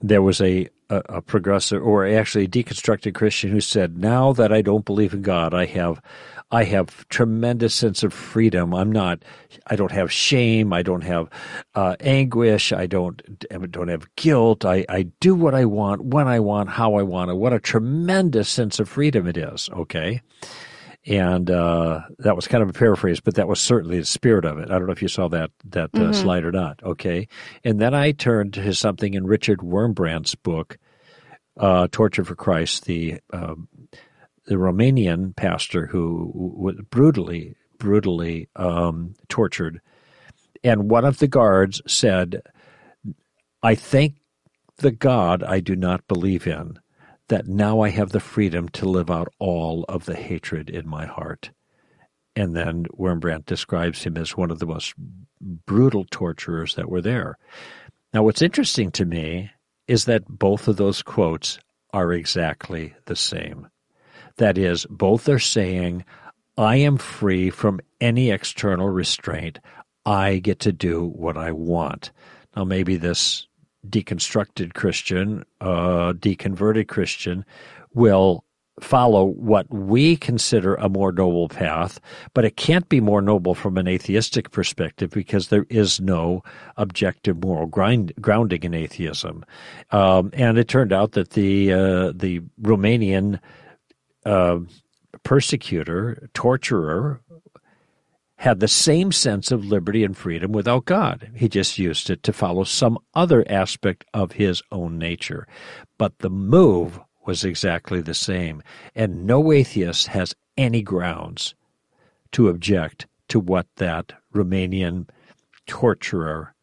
there 0.00 0.22
was 0.22 0.40
a, 0.40 0.68
a, 0.92 1.16
a 1.16 1.22
progressive 1.22 1.82
or 1.82 2.06
actually 2.06 2.44
a 2.44 2.48
deconstructed 2.48 3.14
Christian 3.14 3.50
who 3.50 3.60
said, 3.60 3.98
"Now 3.98 4.32
that 4.32 4.52
I 4.52 4.62
don't 4.62 4.84
believe 4.84 5.14
in 5.14 5.22
God, 5.22 5.54
I 5.54 5.66
have 5.66 6.02
I 6.50 6.64
have 6.64 7.08
tremendous 7.08 7.74
sense 7.74 8.02
of 8.02 8.12
freedom. 8.12 8.74
I'm 8.74 8.92
not 8.92 9.24
I 9.66 9.76
don't 9.76 9.92
have 9.92 10.12
shame. 10.12 10.72
I 10.72 10.82
don't 10.82 11.04
have 11.04 11.28
uh, 11.74 11.96
anguish. 12.00 12.72
I 12.72 12.86
don't 12.86 13.22
don't 13.70 13.88
have 13.88 14.14
guilt. 14.16 14.64
I, 14.64 14.84
I 14.88 15.04
do 15.20 15.34
what 15.34 15.54
I 15.54 15.64
want 15.64 16.04
when 16.04 16.28
I 16.28 16.40
want, 16.40 16.68
how 16.70 16.94
I 16.94 17.02
want 17.02 17.30
it. 17.30 17.34
What 17.34 17.52
a 17.52 17.60
tremendous 17.60 18.48
sense 18.48 18.78
of 18.78 18.88
freedom 18.88 19.26
it 19.26 19.36
is. 19.36 19.70
Okay." 19.72 20.20
and 21.04 21.50
uh, 21.50 22.02
that 22.18 22.36
was 22.36 22.46
kind 22.46 22.62
of 22.62 22.70
a 22.70 22.72
paraphrase, 22.72 23.18
but 23.20 23.34
that 23.34 23.48
was 23.48 23.60
certainly 23.60 23.98
the 23.98 24.04
spirit 24.04 24.44
of 24.44 24.58
it. 24.58 24.70
I 24.70 24.78
don't 24.78 24.86
know 24.86 24.92
if 24.92 25.02
you 25.02 25.08
saw 25.08 25.28
that 25.28 25.50
that 25.64 25.94
uh, 25.94 26.12
slide 26.12 26.44
or 26.44 26.52
not. 26.52 26.80
Okay, 26.82 27.26
and 27.64 27.80
then 27.80 27.94
I 27.94 28.12
turned 28.12 28.54
to 28.54 28.74
something 28.74 29.14
in 29.14 29.26
Richard 29.26 29.58
Wurmbrand's 29.58 30.34
book, 30.36 30.78
uh, 31.56 31.88
"Torture 31.90 32.24
for 32.24 32.34
Christ," 32.34 32.84
the 32.84 33.20
um, 33.32 33.68
the 34.46 34.56
Romanian 34.56 35.34
pastor 35.36 35.86
who 35.86 36.30
was 36.34 36.76
brutally 36.90 37.56
brutally 37.78 38.48
um, 38.56 39.14
tortured, 39.28 39.80
and 40.64 40.90
one 40.90 41.04
of 41.04 41.18
the 41.18 41.28
guards 41.28 41.82
said, 41.86 42.42
"I 43.62 43.74
thank 43.74 44.16
the 44.76 44.92
God 44.92 45.42
I 45.42 45.60
do 45.60 45.76
not 45.76 46.06
believe 46.08 46.46
in." 46.46 46.78
that 47.28 47.48
now 47.48 47.80
I 47.80 47.88
have 47.88 48.10
the 48.10 48.20
freedom 48.20 48.68
to 48.70 48.86
live 48.86 49.10
out 49.10 49.32
all 49.38 49.86
of 49.88 50.04
the 50.04 50.14
hatred 50.16 50.68
in 50.68 50.86
my 50.86 51.06
heart. 51.06 51.50
And 52.36 52.54
then 52.54 52.84
Wurmbrand 52.98 53.46
describes 53.46 54.04
him 54.04 54.18
as 54.18 54.36
one 54.36 54.50
of 54.50 54.58
the 54.58 54.66
most 54.66 54.92
brutal 55.66 56.04
torturers 56.10 56.74
that 56.74 56.90
were 56.90 57.00
there. 57.00 57.38
Now, 58.12 58.22
what's 58.22 58.42
interesting 58.42 58.90
to 58.92 59.06
me 59.06 59.50
is 59.92 60.06
that 60.06 60.26
both 60.26 60.68
of 60.68 60.76
those 60.76 61.02
quotes 61.02 61.58
are 61.92 62.14
exactly 62.14 62.94
the 63.04 63.14
same. 63.14 63.68
That 64.38 64.56
is, 64.56 64.86
both 64.88 65.28
are 65.28 65.38
saying, 65.38 66.06
I 66.56 66.76
am 66.76 66.96
free 66.96 67.50
from 67.50 67.78
any 68.00 68.30
external 68.30 68.88
restraint. 68.88 69.58
I 70.06 70.38
get 70.38 70.60
to 70.60 70.72
do 70.72 71.04
what 71.08 71.36
I 71.36 71.52
want. 71.52 72.10
Now, 72.56 72.64
maybe 72.64 72.96
this 72.96 73.46
deconstructed 73.86 74.72
Christian, 74.72 75.44
uh, 75.60 76.14
deconverted 76.14 76.88
Christian, 76.88 77.44
will 77.92 78.44
follow 78.80 79.24
what 79.24 79.66
we 79.72 80.16
consider 80.16 80.74
a 80.76 80.88
more 80.88 81.12
noble 81.12 81.48
path, 81.48 82.00
but 82.34 82.44
it 82.44 82.56
can't 82.56 82.88
be 82.88 83.00
more 83.00 83.20
noble 83.20 83.54
from 83.54 83.76
an 83.76 83.86
atheistic 83.86 84.50
perspective 84.50 85.10
because 85.10 85.48
there 85.48 85.66
is 85.68 86.00
no 86.00 86.42
objective 86.76 87.42
moral 87.42 87.66
grind, 87.66 88.12
grounding 88.20 88.62
in 88.62 88.74
atheism. 88.74 89.44
Um, 89.90 90.30
and 90.32 90.56
it 90.58 90.68
turned 90.68 90.92
out 90.92 91.12
that 91.12 91.30
the 91.30 91.72
uh, 91.72 92.12
the 92.14 92.40
Romanian 92.60 93.40
uh, 94.24 94.60
persecutor, 95.22 96.28
torturer, 96.32 97.20
had 98.36 98.58
the 98.58 98.68
same 98.68 99.12
sense 99.12 99.52
of 99.52 99.64
liberty 99.64 100.02
and 100.02 100.16
freedom 100.16 100.50
without 100.50 100.84
God. 100.84 101.30
He 101.36 101.48
just 101.48 101.78
used 101.78 102.10
it 102.10 102.22
to 102.24 102.32
follow 102.32 102.64
some 102.64 102.98
other 103.14 103.44
aspect 103.48 104.04
of 104.12 104.32
his 104.32 104.62
own 104.72 104.98
nature. 104.98 105.46
But 105.96 106.18
the 106.18 106.30
move 106.30 106.98
was 107.24 107.44
exactly 107.44 108.00
the 108.00 108.14
same. 108.14 108.62
And 108.94 109.26
no 109.26 109.52
atheist 109.52 110.08
has 110.08 110.34
any 110.56 110.82
grounds 110.82 111.54
to 112.32 112.48
object 112.48 113.06
to 113.28 113.40
what 113.40 113.66
that 113.76 114.12
Romanian 114.34 115.08
torturer 115.66 116.54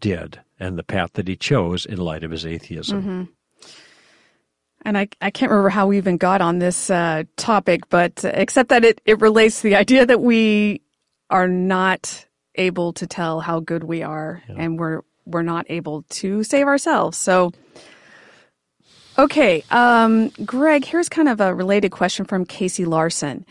did 0.00 0.40
and 0.60 0.78
the 0.78 0.82
path 0.82 1.12
that 1.14 1.28
he 1.28 1.36
chose 1.36 1.86
in 1.86 1.98
light 1.98 2.24
of 2.24 2.30
his 2.30 2.44
atheism. 2.44 2.98
And 4.82 4.96
I, 4.98 5.08
I 5.20 5.30
can't 5.30 5.50
remember 5.50 5.70
how 5.70 5.88
we 5.88 5.96
even 5.96 6.16
got 6.16 6.40
on 6.40 6.58
this 6.58 6.90
uh, 6.90 7.24
topic, 7.36 7.88
but 7.88 8.24
except 8.24 8.68
that 8.70 8.84
it, 8.84 9.00
it 9.04 9.20
relates 9.20 9.60
to 9.60 9.68
the 9.68 9.76
idea 9.76 10.06
that 10.06 10.20
we 10.20 10.82
are 11.30 11.48
not 11.48 12.26
able 12.54 12.92
to 12.94 13.06
tell 13.06 13.40
how 13.40 13.60
good 13.60 13.84
we 13.84 14.02
are 14.02 14.42
and 14.58 14.78
we're 14.78 15.02
we're 15.26 15.42
not 15.42 15.66
able 15.68 16.02
to 16.08 16.42
save 16.42 16.66
ourselves. 16.66 17.18
So 17.18 17.52
okay, 19.18 19.64
um, 19.70 20.28
Greg, 20.44 20.84
here's 20.84 21.08
kind 21.08 21.28
of 21.28 21.40
a 21.40 21.54
related 21.54 21.90
question 21.90 22.24
from 22.24 22.44
Casey 22.44 22.84
Larson. 22.84 23.44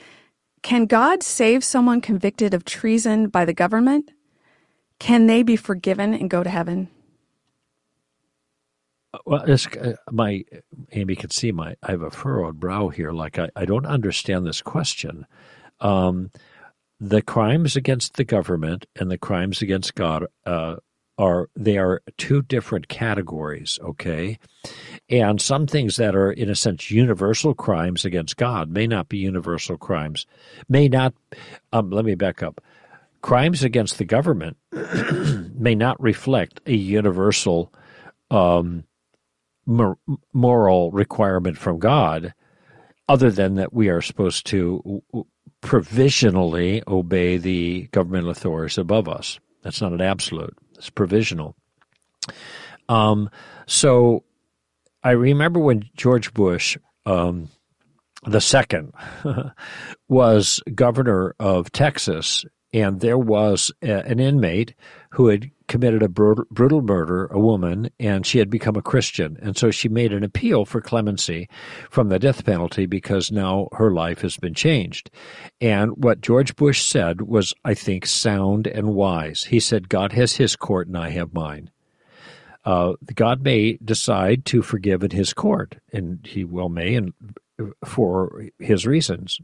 Can 0.63 0.85
God 0.85 1.23
save 1.23 1.63
someone 1.63 2.01
convicted 2.01 2.53
of 2.53 2.65
treason 2.65 3.27
by 3.29 3.45
the 3.45 3.53
government? 3.53 4.11
Can 4.99 5.27
they 5.27 5.43
be 5.43 5.55
forgiven 5.55 6.13
and 6.13 6.29
go 6.29 6.43
to 6.43 6.49
heaven? 6.49 6.89
Well, 9.25 9.43
it's, 9.47 9.67
uh, 9.67 9.93
my 10.11 10.43
Amy 10.91 11.15
can 11.15 11.29
see 11.29 11.51
my 11.51 11.75
I 11.83 11.91
have 11.91 12.01
a 12.01 12.11
furrowed 12.11 12.59
brow 12.59 12.89
here. 12.89 13.11
Like 13.11 13.39
I, 13.39 13.49
I 13.55 13.65
don't 13.65 13.85
understand 13.85 14.45
this 14.45 14.61
question. 14.61 15.25
Um, 15.79 16.31
the 16.99 17.21
crimes 17.21 17.75
against 17.75 18.15
the 18.15 18.23
government 18.23 18.85
and 18.99 19.09
the 19.09 19.17
crimes 19.17 19.61
against 19.61 19.95
God 19.95 20.25
uh, 20.45 20.77
are 21.17 21.49
they 21.55 21.77
are 21.77 22.01
two 22.17 22.41
different 22.41 22.87
categories. 22.87 23.79
Okay, 23.81 24.37
and 25.09 25.41
some 25.41 25.67
things 25.67 25.95
that 25.97 26.15
are 26.15 26.31
in 26.31 26.49
a 26.49 26.55
sense 26.55 26.91
universal 26.91 27.53
crimes 27.53 28.05
against 28.05 28.37
God 28.37 28.69
may 28.69 28.87
not 28.87 29.09
be 29.09 29.17
universal 29.17 29.77
crimes. 29.77 30.25
May 30.69 30.87
not. 30.87 31.13
Um, 31.73 31.89
let 31.89 32.05
me 32.05 32.15
back 32.15 32.43
up. 32.43 32.61
Crimes 33.21 33.63
against 33.63 33.97
the 33.97 34.05
government 34.05 34.57
may 34.71 35.75
not 35.75 36.01
reflect 36.01 36.61
a 36.65 36.75
universal 36.75 37.73
um, 38.29 38.83
mor- 39.65 39.97
moral 40.33 40.91
requirement 40.91 41.57
from 41.57 41.79
God, 41.79 42.33
other 43.09 43.31
than 43.31 43.55
that 43.55 43.73
we 43.73 43.89
are 43.89 44.01
supposed 44.01 44.45
to 44.47 45.03
provisionally 45.61 46.83
obey 46.87 47.37
the 47.37 47.87
governmental 47.91 48.29
authorities 48.29 48.77
above 48.77 49.07
us. 49.07 49.39
That's 49.63 49.81
not 49.81 49.91
an 49.91 50.01
absolute, 50.01 50.57
it's 50.77 50.89
provisional. 50.89 51.55
Um, 52.89 53.29
so 53.65 54.23
I 55.03 55.11
remember 55.11 55.59
when 55.59 55.89
George 55.95 56.33
Bush, 56.33 56.77
um, 57.05 57.49
the 58.25 58.41
second, 58.41 58.93
was 60.09 60.61
governor 60.73 61.35
of 61.39 61.71
Texas, 61.71 62.45
and 62.73 62.99
there 62.99 63.17
was 63.17 63.71
a, 63.81 64.05
an 64.05 64.19
inmate 64.19 64.73
who 65.17 65.29
had 65.29 65.49
committed 65.67 66.03
a 66.03 66.07
brutal, 66.07 66.83
murder, 66.83 67.25
a 67.31 67.39
woman, 67.39 67.89
and 67.99 68.23
she 68.23 68.37
had 68.37 68.51
become 68.51 68.75
a 68.75 68.83
Christian. 68.83 69.35
And 69.41 69.57
so 69.57 69.71
she 69.71 69.89
made 69.89 70.13
an 70.13 70.23
appeal 70.23 70.63
for 70.63 70.79
clemency 70.79 71.49
from 71.89 72.09
the 72.09 72.19
death 72.19 72.45
penalty 72.45 72.85
because 72.85 73.31
now 73.31 73.67
her 73.71 73.89
life 73.89 74.21
has 74.21 74.37
been 74.37 74.53
changed. 74.53 75.09
And 75.59 75.97
what 75.97 76.21
George 76.21 76.55
Bush 76.55 76.83
said 76.83 77.23
was, 77.23 77.55
I 77.65 77.73
think, 77.73 78.05
sound 78.05 78.67
and 78.67 78.93
wise. 78.93 79.45
He 79.45 79.59
said, 79.59 79.89
God 79.89 80.11
has 80.11 80.35
his 80.35 80.55
court 80.55 80.87
and 80.87 80.95
I 80.95 81.09
have 81.09 81.33
mine. 81.33 81.71
Uh, 82.63 82.93
God 83.15 83.41
may 83.41 83.79
decide 83.83 84.45
to 84.45 84.61
forgive 84.61 85.03
in 85.03 85.09
his 85.09 85.33
court, 85.33 85.77
and 85.91 86.19
he 86.27 86.43
well 86.43 86.69
may, 86.69 86.93
and 86.93 87.13
for 87.83 88.45
his 88.59 88.85
reasons, 88.85 89.39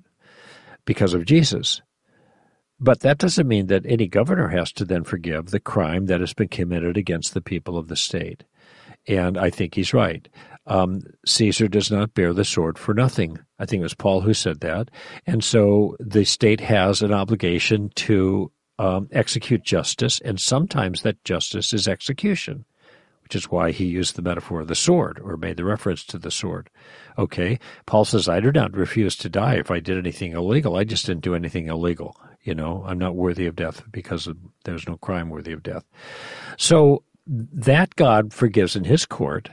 because 0.85 1.15
of 1.15 1.25
Jesus. 1.25 1.81
But 2.83 2.99
that 2.99 3.17
doesn't 3.17 3.47
mean 3.47 3.67
that 3.67 3.85
any 3.85 4.09
governor 4.09 4.49
has 4.49 4.73
to 4.73 4.83
then 4.83 5.05
forgive 5.05 5.51
the 5.51 5.61
crime 5.61 6.07
that 6.07 6.19
has 6.19 6.33
been 6.33 6.49
committed 6.49 6.97
against 6.97 7.33
the 7.33 7.39
people 7.39 7.77
of 7.77 7.87
the 7.87 7.95
state. 7.95 8.43
And 9.07 9.37
I 9.37 9.49
think 9.51 9.73
he's 9.73 9.93
right. 9.93 10.27
Um, 10.67 10.99
Caesar 11.25 11.69
does 11.69 11.89
not 11.89 12.13
bear 12.13 12.33
the 12.33 12.43
sword 12.43 12.77
for 12.77 12.93
nothing. 12.93 13.39
I 13.57 13.65
think 13.65 13.79
it 13.79 13.83
was 13.83 13.93
Paul 13.93 14.19
who 14.19 14.33
said 14.33 14.59
that. 14.59 14.91
And 15.25 15.41
so 15.45 15.95
the 16.01 16.25
state 16.25 16.59
has 16.59 17.01
an 17.01 17.13
obligation 17.13 17.89
to 17.95 18.51
um, 18.77 19.07
execute 19.13 19.63
justice, 19.63 20.19
and 20.19 20.37
sometimes 20.37 21.03
that 21.03 21.23
justice 21.23 21.71
is 21.71 21.87
execution 21.87 22.65
which 23.23 23.37
is 23.37 23.49
why 23.49 23.71
he 23.71 23.85
used 23.85 24.15
the 24.17 24.21
metaphor 24.21 24.59
of 24.59 24.67
the 24.67 24.75
sword 24.75 25.17
or 25.23 25.37
made 25.37 25.55
the 25.55 25.63
reference 25.63 26.03
to 26.03 26.19
the 26.19 26.29
sword. 26.29 26.69
Okay, 27.17 27.57
Paul 27.85 28.03
says, 28.03 28.27
I 28.27 28.41
do 28.41 28.51
not 28.51 28.75
refuse 28.75 29.15
to 29.15 29.29
die 29.29 29.55
if 29.55 29.71
I 29.71 29.79
did 29.79 29.97
anything 29.97 30.33
illegal. 30.33 30.75
I 30.75 30.83
just 30.83 31.05
didn't 31.05 31.23
do 31.23 31.33
anything 31.33 31.67
illegal. 31.67 32.17
You 32.43 32.55
know, 32.55 32.83
I'm 32.85 33.00
not 33.00 33.15
worthy 33.15 33.45
of 33.45 33.55
death 33.55 33.83
because 33.91 34.27
of, 34.27 34.38
there's 34.65 34.88
no 34.88 34.97
crime 34.97 35.29
worthy 35.29 35.53
of 35.53 35.63
death. 35.63 35.85
So 36.57 37.03
that 37.25 37.95
God 37.95 38.33
forgives 38.33 38.75
in 38.75 38.83
his 38.83 39.05
court 39.05 39.50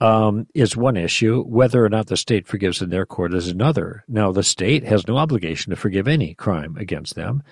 um, 0.00 0.46
is 0.54 0.76
one 0.76 0.96
issue. 0.96 1.42
Whether 1.44 1.84
or 1.84 1.88
not 1.88 2.08
the 2.08 2.16
state 2.16 2.46
forgives 2.46 2.82
in 2.82 2.90
their 2.90 3.06
court 3.06 3.32
is 3.32 3.48
another. 3.48 4.04
Now, 4.06 4.32
the 4.32 4.42
state 4.42 4.84
has 4.84 5.06
no 5.06 5.16
obligation 5.16 5.70
to 5.70 5.76
forgive 5.76 6.06
any 6.06 6.34
crime 6.34 6.76
against 6.76 7.14
them. 7.14 7.42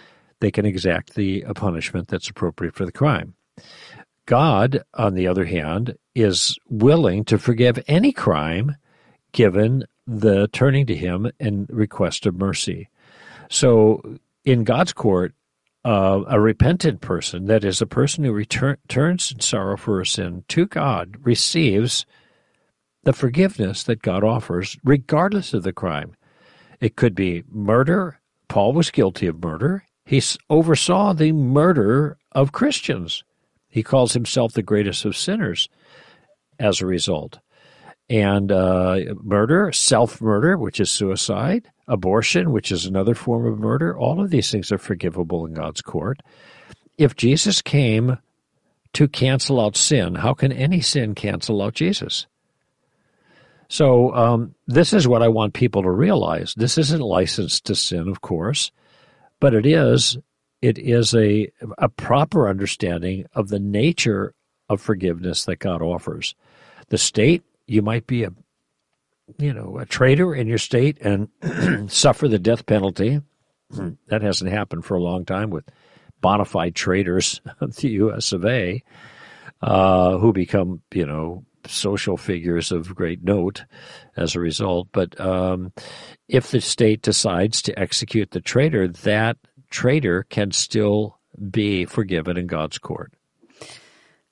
They 0.41 0.51
can 0.51 0.67
exact 0.67 1.15
the 1.15 1.45
punishment 1.55 2.09
that's 2.09 2.29
appropriate 2.29 2.75
for 2.75 2.85
the 2.85 2.93
crime. 2.93 3.35
God, 4.27 4.83
on 4.95 5.15
the 5.15 5.27
other 5.27 5.45
hand, 5.45 5.97
is 6.15 6.59
willing 6.69 7.25
to 7.25 7.39
forgive 7.39 7.83
any 7.89 8.13
crime 8.13 8.77
given 9.33 9.85
the 10.07 10.49
turning 10.49 10.87
to 10.87 10.97
Him 10.97 11.31
and 11.41 11.67
request 11.71 12.27
of 12.27 12.37
mercy. 12.37 12.89
So, 13.49 14.19
in 14.45 14.65
God's 14.65 14.93
court, 14.93 15.35
uh, 15.85 16.23
a 16.29 16.41
repentant 16.41 17.01
person, 17.01 17.47
that 17.47 17.65
is, 17.65 17.81
a 17.81 17.87
person 17.87 18.25
who 18.25 18.33
return, 18.33 18.77
turns 18.89 19.33
in 19.33 19.41
sorrow 19.41 19.77
for 19.77 20.01
a 20.01 20.07
sin 20.07 20.45
to 20.49 20.67
God, 20.67 21.17
receives 21.23 22.07
the 23.03 23.13
forgiveness 23.13 23.83
that 23.85 24.03
God 24.03 24.23
offers, 24.23 24.77
regardless 24.85 25.55
of 25.55 25.65
the 25.65 25.73
crime. 25.73 26.15
It 26.81 26.97
could 26.97 27.15
be 27.15 27.43
murder. 27.49 28.21
Paul 28.49 28.73
was 28.73 28.91
guilty 28.91 29.27
of 29.27 29.43
murder. 29.43 29.85
He 30.05 30.23
oversaw 30.51 31.13
the 31.13 31.33
murder 31.33 32.19
of 32.33 32.53
Christians. 32.53 33.25
He 33.69 33.83
calls 33.83 34.13
himself 34.13 34.53
the 34.53 34.63
greatest 34.63 35.05
of 35.05 35.17
sinners 35.17 35.69
as 36.59 36.81
a 36.81 36.87
result. 36.87 37.39
And 38.13 38.53
uh, 38.53 38.99
murder, 39.23 39.73
self 39.73 40.21
murder, 40.21 40.59
which 40.59 40.81
is 40.81 40.91
suicide, 40.91 41.71
abortion, 41.89 42.53
which 42.53 42.71
is 42.71 42.85
another 42.85 43.15
form 43.15 43.47
of 43.47 43.59
murder, 43.59 43.97
all 43.97 44.21
of 44.21 44.29
these 44.29 44.51
things 44.51 44.71
are 44.71 44.77
forgivable 44.77 45.47
in 45.47 45.55
God's 45.55 45.81
court. 45.81 46.21
If 46.99 47.17
Jesus 47.17 47.63
came 47.63 48.19
to 48.93 49.09
cancel 49.09 49.59
out 49.59 49.79
sin, 49.79 50.17
how 50.17 50.35
can 50.35 50.53
any 50.53 50.83
sin 50.83 51.15
cancel 51.15 51.63
out 51.63 51.73
Jesus? 51.73 52.27
So, 53.69 54.15
um, 54.15 54.55
this 54.67 54.93
is 54.93 55.09
what 55.09 55.23
I 55.23 55.29
want 55.29 55.55
people 55.55 55.83
to 55.83 55.91
realize. 55.91 56.53
This 56.55 56.77
isn't 56.77 57.01
licensed 57.01 57.65
to 57.65 57.75
sin, 57.75 58.09
of 58.09 58.21
course, 58.21 58.73
but 59.41 59.55
it 59.55 59.65
is 59.65 60.19
it 60.61 60.79
is 60.79 61.15
a 61.15 61.51
a 61.79 61.89
proper 61.89 62.47
understanding 62.47 63.25
of 63.35 63.49
the 63.49 63.59
nature 63.59 64.35
of 64.69 64.83
forgiveness 64.83 65.47
that 65.47 65.61
God 65.61 65.81
offers. 65.81 66.35
The 66.91 66.99
state, 66.99 67.43
you 67.73 67.83
might 67.83 68.07
be 68.07 68.25
a 68.25 68.31
you 69.39 69.53
know 69.53 69.79
a 69.79 69.87
traitor 69.87 70.35
in 70.35 70.47
your 70.47 70.59
state 70.59 70.99
and 71.01 71.29
suffer 71.91 72.29
the 72.29 72.39
death 72.39 72.67
penalty. 72.67 73.21
that 74.09 74.23
hasn't 74.23 74.53
happened 74.53 74.85
for 74.85 74.95
a 74.95 75.03
long 75.03 75.25
time 75.25 75.51
with 75.51 75.65
bona 76.21 76.45
fide 76.45 76.75
traitors 76.75 77.41
of 77.61 77.77
the 77.77 77.89
U.S. 77.91 78.33
of 78.33 78.45
A. 78.45 78.83
Uh, 79.63 80.19
who 80.19 80.33
become 80.33 80.83
you 80.93 81.07
know 81.07 81.45
social 81.67 82.17
figures 82.17 82.73
of 82.73 82.95
great 82.95 83.23
note 83.23 83.65
as 84.17 84.35
a 84.35 84.41
result. 84.41 84.89
But 84.93 85.19
um, 85.21 85.73
if 86.29 86.51
the 86.51 86.61
state 86.61 87.03
decides 87.03 87.63
to 87.63 87.79
execute 87.79 88.33
the 88.33 88.41
traitor, 88.41 88.89
that 88.89 89.37
traitor 89.71 90.25
can 90.25 90.51
still 90.51 91.19
be 91.51 91.85
forgiven 91.85 92.37
in 92.37 92.49
God's 92.49 92.79
court. 92.79 93.13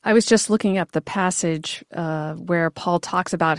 I 0.03 0.13
was 0.13 0.25
just 0.25 0.51
looking 0.51 0.79
up 0.79 0.93
the 0.93 1.01
passage 1.01 1.85
uh, 1.93 2.35
where 2.35 2.71
Paul 2.71 3.01
talks 3.01 3.33
about 3.33 3.59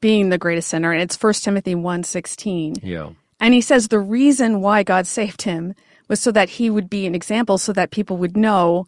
being 0.00 0.28
the 0.28 0.38
greatest 0.38 0.68
sinner, 0.68 0.92
and 0.92 1.02
it's 1.02 1.20
1 1.20 1.32
Timothy 1.34 1.74
1.16. 1.74 2.80
Yeah. 2.82 3.10
And 3.40 3.52
he 3.52 3.60
says 3.60 3.88
the 3.88 3.98
reason 3.98 4.60
why 4.60 4.82
God 4.82 5.06
saved 5.06 5.42
him 5.42 5.74
was 6.08 6.20
so 6.20 6.30
that 6.32 6.48
he 6.48 6.70
would 6.70 6.88
be 6.88 7.06
an 7.06 7.14
example, 7.14 7.58
so 7.58 7.72
that 7.72 7.90
people 7.90 8.16
would 8.18 8.36
know 8.36 8.86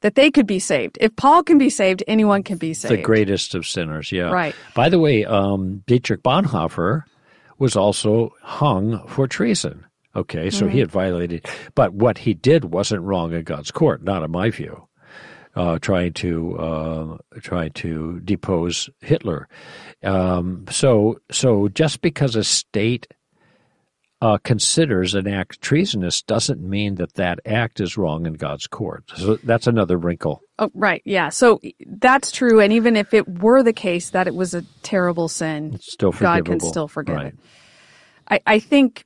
that 0.00 0.14
they 0.14 0.30
could 0.30 0.46
be 0.46 0.58
saved. 0.58 0.98
If 1.00 1.14
Paul 1.16 1.42
can 1.42 1.58
be 1.58 1.70
saved, 1.70 2.02
anyone 2.06 2.42
can 2.42 2.58
be 2.58 2.74
saved. 2.74 2.92
The 2.92 3.02
greatest 3.02 3.54
of 3.54 3.66
sinners, 3.66 4.10
yeah. 4.10 4.30
Right. 4.30 4.54
By 4.74 4.88
the 4.88 4.98
way, 4.98 5.24
um, 5.24 5.84
Dietrich 5.86 6.22
Bonhoeffer 6.22 7.04
was 7.58 7.76
also 7.76 8.34
hung 8.42 9.06
for 9.06 9.28
treason. 9.28 9.86
Okay, 10.14 10.50
so 10.50 10.66
mm-hmm. 10.66 10.72
he 10.72 10.78
had 10.80 10.90
violated, 10.90 11.46
but 11.74 11.94
what 11.94 12.18
he 12.18 12.34
did 12.34 12.66
wasn't 12.66 13.02
wrong 13.02 13.32
in 13.32 13.44
God's 13.44 13.70
court, 13.70 14.02
not 14.02 14.22
in 14.22 14.30
my 14.30 14.50
view. 14.50 14.86
Uh, 15.54 15.78
trying 15.78 16.14
to 16.14 16.56
uh, 16.56 17.18
trying 17.42 17.70
to 17.72 18.20
depose 18.20 18.88
Hitler. 19.02 19.48
Um, 20.02 20.64
so 20.70 21.18
so 21.30 21.68
just 21.68 22.00
because 22.00 22.36
a 22.36 22.42
state 22.42 23.06
uh, 24.22 24.38
considers 24.38 25.16
an 25.16 25.26
act 25.26 25.60
treasonous 25.60 26.22
doesn't 26.22 26.62
mean 26.62 26.94
that 26.94 27.14
that 27.14 27.40
act 27.44 27.80
is 27.80 27.98
wrong 27.98 28.24
in 28.24 28.34
God's 28.34 28.68
court. 28.68 29.02
So 29.16 29.34
that's 29.42 29.66
another 29.66 29.98
wrinkle. 29.98 30.40
Oh, 30.60 30.70
right. 30.74 31.02
Yeah. 31.04 31.28
So 31.28 31.60
that's 31.86 32.30
true. 32.30 32.60
And 32.60 32.72
even 32.72 32.94
if 32.94 33.12
it 33.12 33.28
were 33.28 33.64
the 33.64 33.72
case 33.72 34.10
that 34.10 34.28
it 34.28 34.34
was 34.36 34.54
a 34.54 34.62
terrible 34.84 35.26
sin, 35.26 35.76
still 35.80 36.12
God 36.12 36.44
can 36.44 36.60
still 36.60 36.86
forgive 36.86 37.16
right. 37.16 37.26
it. 37.26 37.38
I, 38.30 38.40
I 38.46 38.58
think 38.60 39.04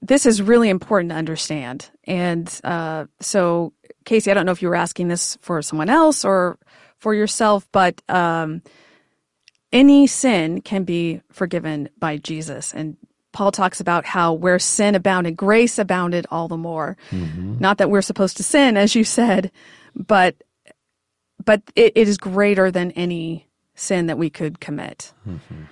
this 0.00 0.26
is 0.26 0.42
really 0.42 0.68
important 0.68 1.10
to 1.10 1.16
understand. 1.16 1.90
And 2.04 2.60
uh, 2.64 3.06
so, 3.20 3.72
Casey, 4.04 4.30
I 4.30 4.34
don't 4.34 4.46
know 4.46 4.52
if 4.52 4.62
you 4.62 4.68
were 4.68 4.74
asking 4.74 5.08
this 5.08 5.36
for 5.40 5.62
someone 5.62 5.88
else 5.88 6.24
or 6.24 6.58
for 6.98 7.14
yourself, 7.14 7.66
but 7.72 8.00
um, 8.08 8.62
any 9.72 10.06
sin 10.06 10.60
can 10.60 10.84
be 10.84 11.20
forgiven 11.30 11.88
by 11.98 12.16
Jesus. 12.16 12.72
And 12.74 12.96
Paul 13.32 13.50
talks 13.50 13.80
about 13.80 14.04
how 14.04 14.34
where 14.34 14.58
sin 14.58 14.94
abounded, 14.94 15.36
grace 15.36 15.78
abounded 15.78 16.26
all 16.30 16.48
the 16.48 16.56
more. 16.56 16.96
Mm-hmm. 17.10 17.58
Not 17.58 17.78
that 17.78 17.90
we're 17.90 18.02
supposed 18.02 18.36
to 18.36 18.42
sin, 18.42 18.76
as 18.76 18.94
you 18.94 19.04
said, 19.04 19.50
but 19.94 20.36
but 21.44 21.62
it, 21.74 21.92
it 21.96 22.08
is 22.08 22.18
greater 22.18 22.70
than 22.70 22.92
any 22.92 23.48
sin 23.74 24.06
that 24.06 24.18
we 24.18 24.30
could 24.30 24.60
commit. 24.60 25.12
Mm-hmm. 25.26 25.62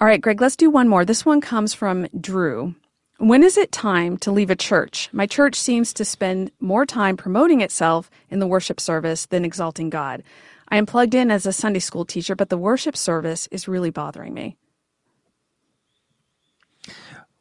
All 0.00 0.06
right, 0.06 0.20
Greg, 0.20 0.40
let's 0.40 0.56
do 0.56 0.70
one 0.70 0.88
more. 0.88 1.04
This 1.04 1.26
one 1.26 1.40
comes 1.40 1.74
from 1.74 2.08
Drew. 2.18 2.74
When 3.20 3.42
is 3.42 3.58
it 3.58 3.70
time 3.70 4.16
to 4.20 4.32
leave 4.32 4.48
a 4.48 4.56
church? 4.56 5.10
My 5.12 5.26
church 5.26 5.54
seems 5.54 5.92
to 5.92 6.06
spend 6.06 6.50
more 6.58 6.86
time 6.86 7.18
promoting 7.18 7.60
itself 7.60 8.10
in 8.30 8.38
the 8.38 8.46
worship 8.46 8.80
service 8.80 9.26
than 9.26 9.44
exalting 9.44 9.90
God. 9.90 10.22
I 10.70 10.78
am 10.78 10.86
plugged 10.86 11.14
in 11.14 11.30
as 11.30 11.44
a 11.44 11.52
Sunday 11.52 11.80
school 11.80 12.06
teacher, 12.06 12.34
but 12.34 12.48
the 12.48 12.56
worship 12.56 12.96
service 12.96 13.46
is 13.50 13.68
really 13.68 13.90
bothering 13.90 14.32
me. 14.32 14.56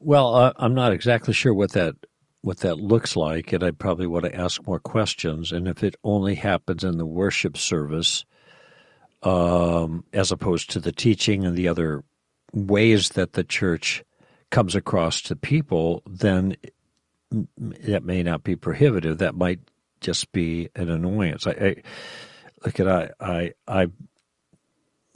Well, 0.02 0.36
uh, 0.36 0.52
I'm 0.58 0.74
not 0.74 0.92
exactly 0.92 1.34
sure 1.34 1.54
what 1.54 1.72
that 1.72 1.96
what 2.42 2.58
that 2.58 2.78
looks 2.78 3.16
like, 3.16 3.54
and 3.54 3.64
I 3.64 3.72
probably 3.72 4.08
want 4.08 4.26
to 4.26 4.36
ask 4.36 4.68
more 4.68 4.82
questions. 4.82 5.54
And 5.54 5.66
if 5.66 5.82
it 5.82 5.96
only 6.04 6.36
happens 6.36 6.84
in 6.84 6.98
the 6.98 7.06
worship 7.06 7.56
service, 7.56 8.26
um, 9.24 10.04
as 10.12 10.30
opposed 10.34 10.72
to 10.72 10.82
the 10.82 10.92
teaching 10.92 11.46
and 11.46 11.56
the 11.56 11.70
other 11.70 12.04
ways 12.52 13.12
that 13.12 13.32
the 13.32 13.46
church 13.46 14.04
comes 14.50 14.76
across 14.76 15.22
to 15.22 15.36
people, 15.36 16.02
then 16.08 16.56
that 17.32 18.04
may 18.04 18.24
not 18.24 18.44
be 18.44 18.56
prohibitive. 18.56 19.20
That 19.20 19.36
might 19.36 19.60
just 20.02 20.32
be 20.32 20.70
an 20.76 20.90
annoyance. 20.90 21.46
I, 21.46 21.52
I, 21.52 21.76
look 22.66 22.80
at 22.80 22.88
I 22.88 23.12
I 23.20 23.54
I've 23.68 23.92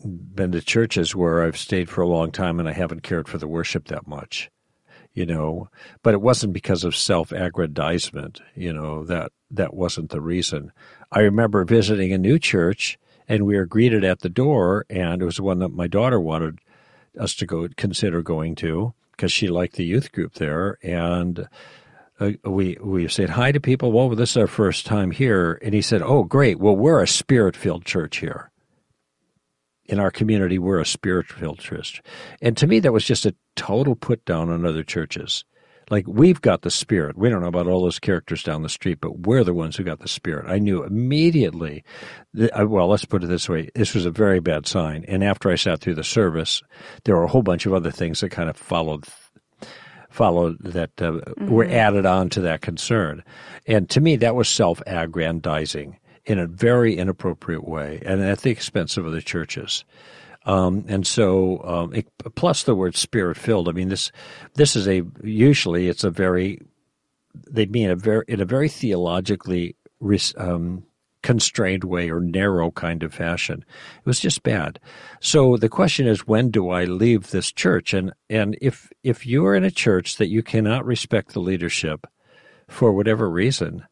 been 0.04 0.52
to 0.52 0.62
churches 0.62 1.15
where 1.15 1.43
I've 1.43 1.58
stayed 1.58 1.89
for 1.89 2.02
a 2.02 2.08
long 2.08 2.32
time 2.32 2.60
and 2.60 2.67
I 2.67 2.74
haven't 2.74 3.04
cared 3.04 3.28
for 3.28 3.38
the 3.38 3.48
worship 3.48 3.88
that 3.88 4.08
much, 4.08 4.52
you 5.13 5.26
know. 5.26 5.69
But 6.04 6.13
it 6.13 6.22
wasn't 6.22 6.54
because 6.54 6.84
of 6.84 6.96
self-aggrandizement, 6.96 8.41
you 8.56 8.74
know. 8.74 9.04
That 9.04 9.32
that 9.50 9.74
wasn't 9.74 10.12
the 10.12 10.22
reason. 10.22 10.72
I 11.12 11.22
remember 11.22 11.63
visiting 11.63 12.13
a 12.13 12.17
new 12.17 12.38
church 12.38 12.98
and 13.28 13.46
we 13.46 13.56
were 13.56 13.65
greeted 13.65 14.04
at 14.04 14.19
the 14.19 14.30
door, 14.30 14.86
and 14.89 15.22
it 15.22 15.26
was 15.26 15.39
one 15.39 15.60
that 15.60 15.69
my 15.69 15.88
daughter 15.88 16.19
wanted 16.19 16.60
us 17.17 17.34
to 17.36 17.46
go 17.46 17.67
consider 17.78 18.22
going 18.22 18.56
to 18.56 18.93
because 19.15 19.32
she 19.32 19.47
liked 19.47 19.76
the 19.76 19.86
youth 19.86 20.12
group 20.12 20.34
there, 20.36 20.78
and 20.84 21.47
uh, 22.19 22.32
we 22.43 22.78
we 22.82 23.08
said 23.08 23.32
hi 23.32 23.52
to 23.52 23.60
people. 23.60 23.91
Well, 23.91 24.10
this 24.10 24.32
is 24.32 24.38
our 24.38 24.47
first 24.47 24.86
time 24.86 25.12
here, 25.12 25.60
and 25.62 25.73
he 25.73 25.82
said, 25.82 26.02
"Oh, 26.02 26.23
great. 26.23 26.60
Well, 26.60 26.76
we're 26.76 27.02
a 27.02 27.08
spirit 27.08 27.56
filled 27.56 27.86
church 27.86 28.17
here." 28.17 28.52
In 29.86 29.99
our 29.99 30.12
community, 30.12 30.58
we're 30.60 30.80
a 30.80 30.86
spirit 30.86 31.28
filled 31.28 31.60
church. 31.60 32.02
And 32.41 32.56
to 32.58 32.67
me, 32.67 32.80
that 32.80 32.93
was 32.93 33.04
just 33.04 33.26
a 33.26 33.36
total 33.56 33.95
put 33.95 34.23
down 34.23 34.49
on 34.49 34.65
other 34.65 34.84
churches. 34.84 35.43
Like, 35.89 36.06
we've 36.08 36.41
got 36.41 36.62
the 36.62 36.72
Spirit. 36.72 37.17
We 37.17 37.30
don't 37.30 37.41
know 37.41 37.48
about 37.48 37.67
all 37.67 37.84
those 37.84 38.00
characters 38.00 38.43
down 38.43 38.62
the 38.62 38.69
street, 38.69 39.00
but 39.02 39.19
we're 39.19 39.43
the 39.43 39.54
ones 39.54 39.76
who 39.76 39.84
got 39.84 40.00
the 40.00 40.08
Spirit. 40.08 40.46
I 40.48 40.60
knew 40.60 40.84
immediately, 40.84 41.84
that, 42.34 42.60
uh, 42.60 42.67
well, 42.67 42.88
let's 42.88 43.06
put 43.06 43.24
it 43.24 43.28
this 43.28 43.50
way 43.50 43.69
this 43.76 43.93
was 43.93 44.06
a 44.06 44.12
very 44.12 44.39
bad 44.39 44.67
sign. 44.67 45.06
And 45.08 45.24
after 45.24 45.50
I 45.50 45.56
sat 45.56 45.80
through 45.80 45.96
the 45.96 46.04
service, 46.04 46.62
there 47.04 47.15
were 47.15 47.24
a 47.24 47.30
whole 47.30 47.43
bunch 47.43 47.65
of 47.65 47.74
other 47.74 47.91
things 47.91 48.22
that 48.22 48.30
kind 48.30 48.50
of 48.50 48.58
followed 48.58 49.06
followed 50.10 50.58
that 50.60 50.91
uh, 51.02 51.12
mm-hmm. 51.12 51.50
were 51.50 51.65
added 51.65 52.06
on 52.06 52.30
to 52.30 52.41
that 52.41 52.62
concern. 52.62 53.24
And 53.65 53.89
to 53.89 54.00
me, 54.00 54.15
that 54.17 54.36
was 54.36 54.48
self 54.48 54.82
aggrandizing 54.86 55.98
in 56.26 56.39
a 56.39 56.48
very 56.48 56.96
inappropriate 56.98 57.67
way 57.67 58.02
and 58.06 58.22
at 58.22 58.41
the 58.41 58.52
expense 58.52 58.96
of 58.96 59.06
other 59.06 59.22
churches. 59.22 59.84
Um, 60.46 60.86
and 60.88 61.08
so, 61.08 61.64
um, 61.64 61.94
it, 61.94 62.08
plus 62.36 62.64
the 62.64 62.76
word 62.76 62.96
spirit 62.96 63.38
filled. 63.38 63.70
I 63.70 63.72
mean, 63.72 63.90
this 63.90 64.12
this 64.56 64.76
is 64.76 64.88
a 64.88 65.04
usually 65.24 65.88
it's 65.88 66.04
a 66.04 66.10
very 66.10 66.60
they 67.50 67.66
mean 67.66 67.90
a 67.90 67.96
very 67.96 68.26
in 68.28 68.42
a 68.42 68.46
very 68.46 68.70
theologically 68.70 69.76
um, 70.38 70.84
constrained 71.22 71.86
way 71.86 72.12
or 72.12 72.20
narrow 72.20 72.70
kind 72.72 73.02
of 73.02 73.14
fashion. 73.14 73.64
It 74.00 74.06
was 74.06 74.20
just 74.20 74.44
bad. 74.44 74.80
So 75.22 75.58
the 75.58 75.70
question 75.70 76.06
is, 76.06 76.28
when 76.28 76.52
do 76.52 76.70
I 76.70 76.84
leave 76.84 77.32
this 77.32 77.52
church? 77.52 77.94
And 77.94 78.14
and 78.30 78.58
if 78.62 78.92
if 79.04 79.26
you 79.26 79.46
are 79.46 79.56
in 79.56 79.64
a 79.64 79.72
church 79.72 80.18
that 80.18 80.30
you 80.30 80.44
cannot 80.44 80.86
respect 80.86 81.34
the 81.34 81.40
leadership 81.40 82.06
for 82.68 82.92
whatever 82.92 83.30
reason, 83.30 83.86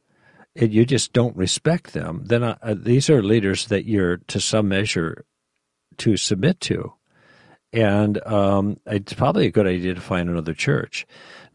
and 0.55 0.73
you 0.73 0.85
just 0.85 1.13
don't 1.13 1.35
respect 1.35 1.93
them, 1.93 2.23
then 2.25 2.43
uh, 2.43 2.57
these 2.77 3.09
are 3.09 3.23
leaders 3.23 3.67
that 3.67 3.85
you're 3.85 4.17
to 4.27 4.39
some 4.39 4.67
measure 4.67 5.25
to 6.01 6.17
submit 6.17 6.59
to. 6.61 6.93
And 7.73 8.25
um, 8.27 8.79
it's 8.85 9.13
probably 9.13 9.45
a 9.45 9.51
good 9.51 9.67
idea 9.67 9.93
to 9.93 10.01
find 10.01 10.29
another 10.29 10.53
church. 10.53 11.05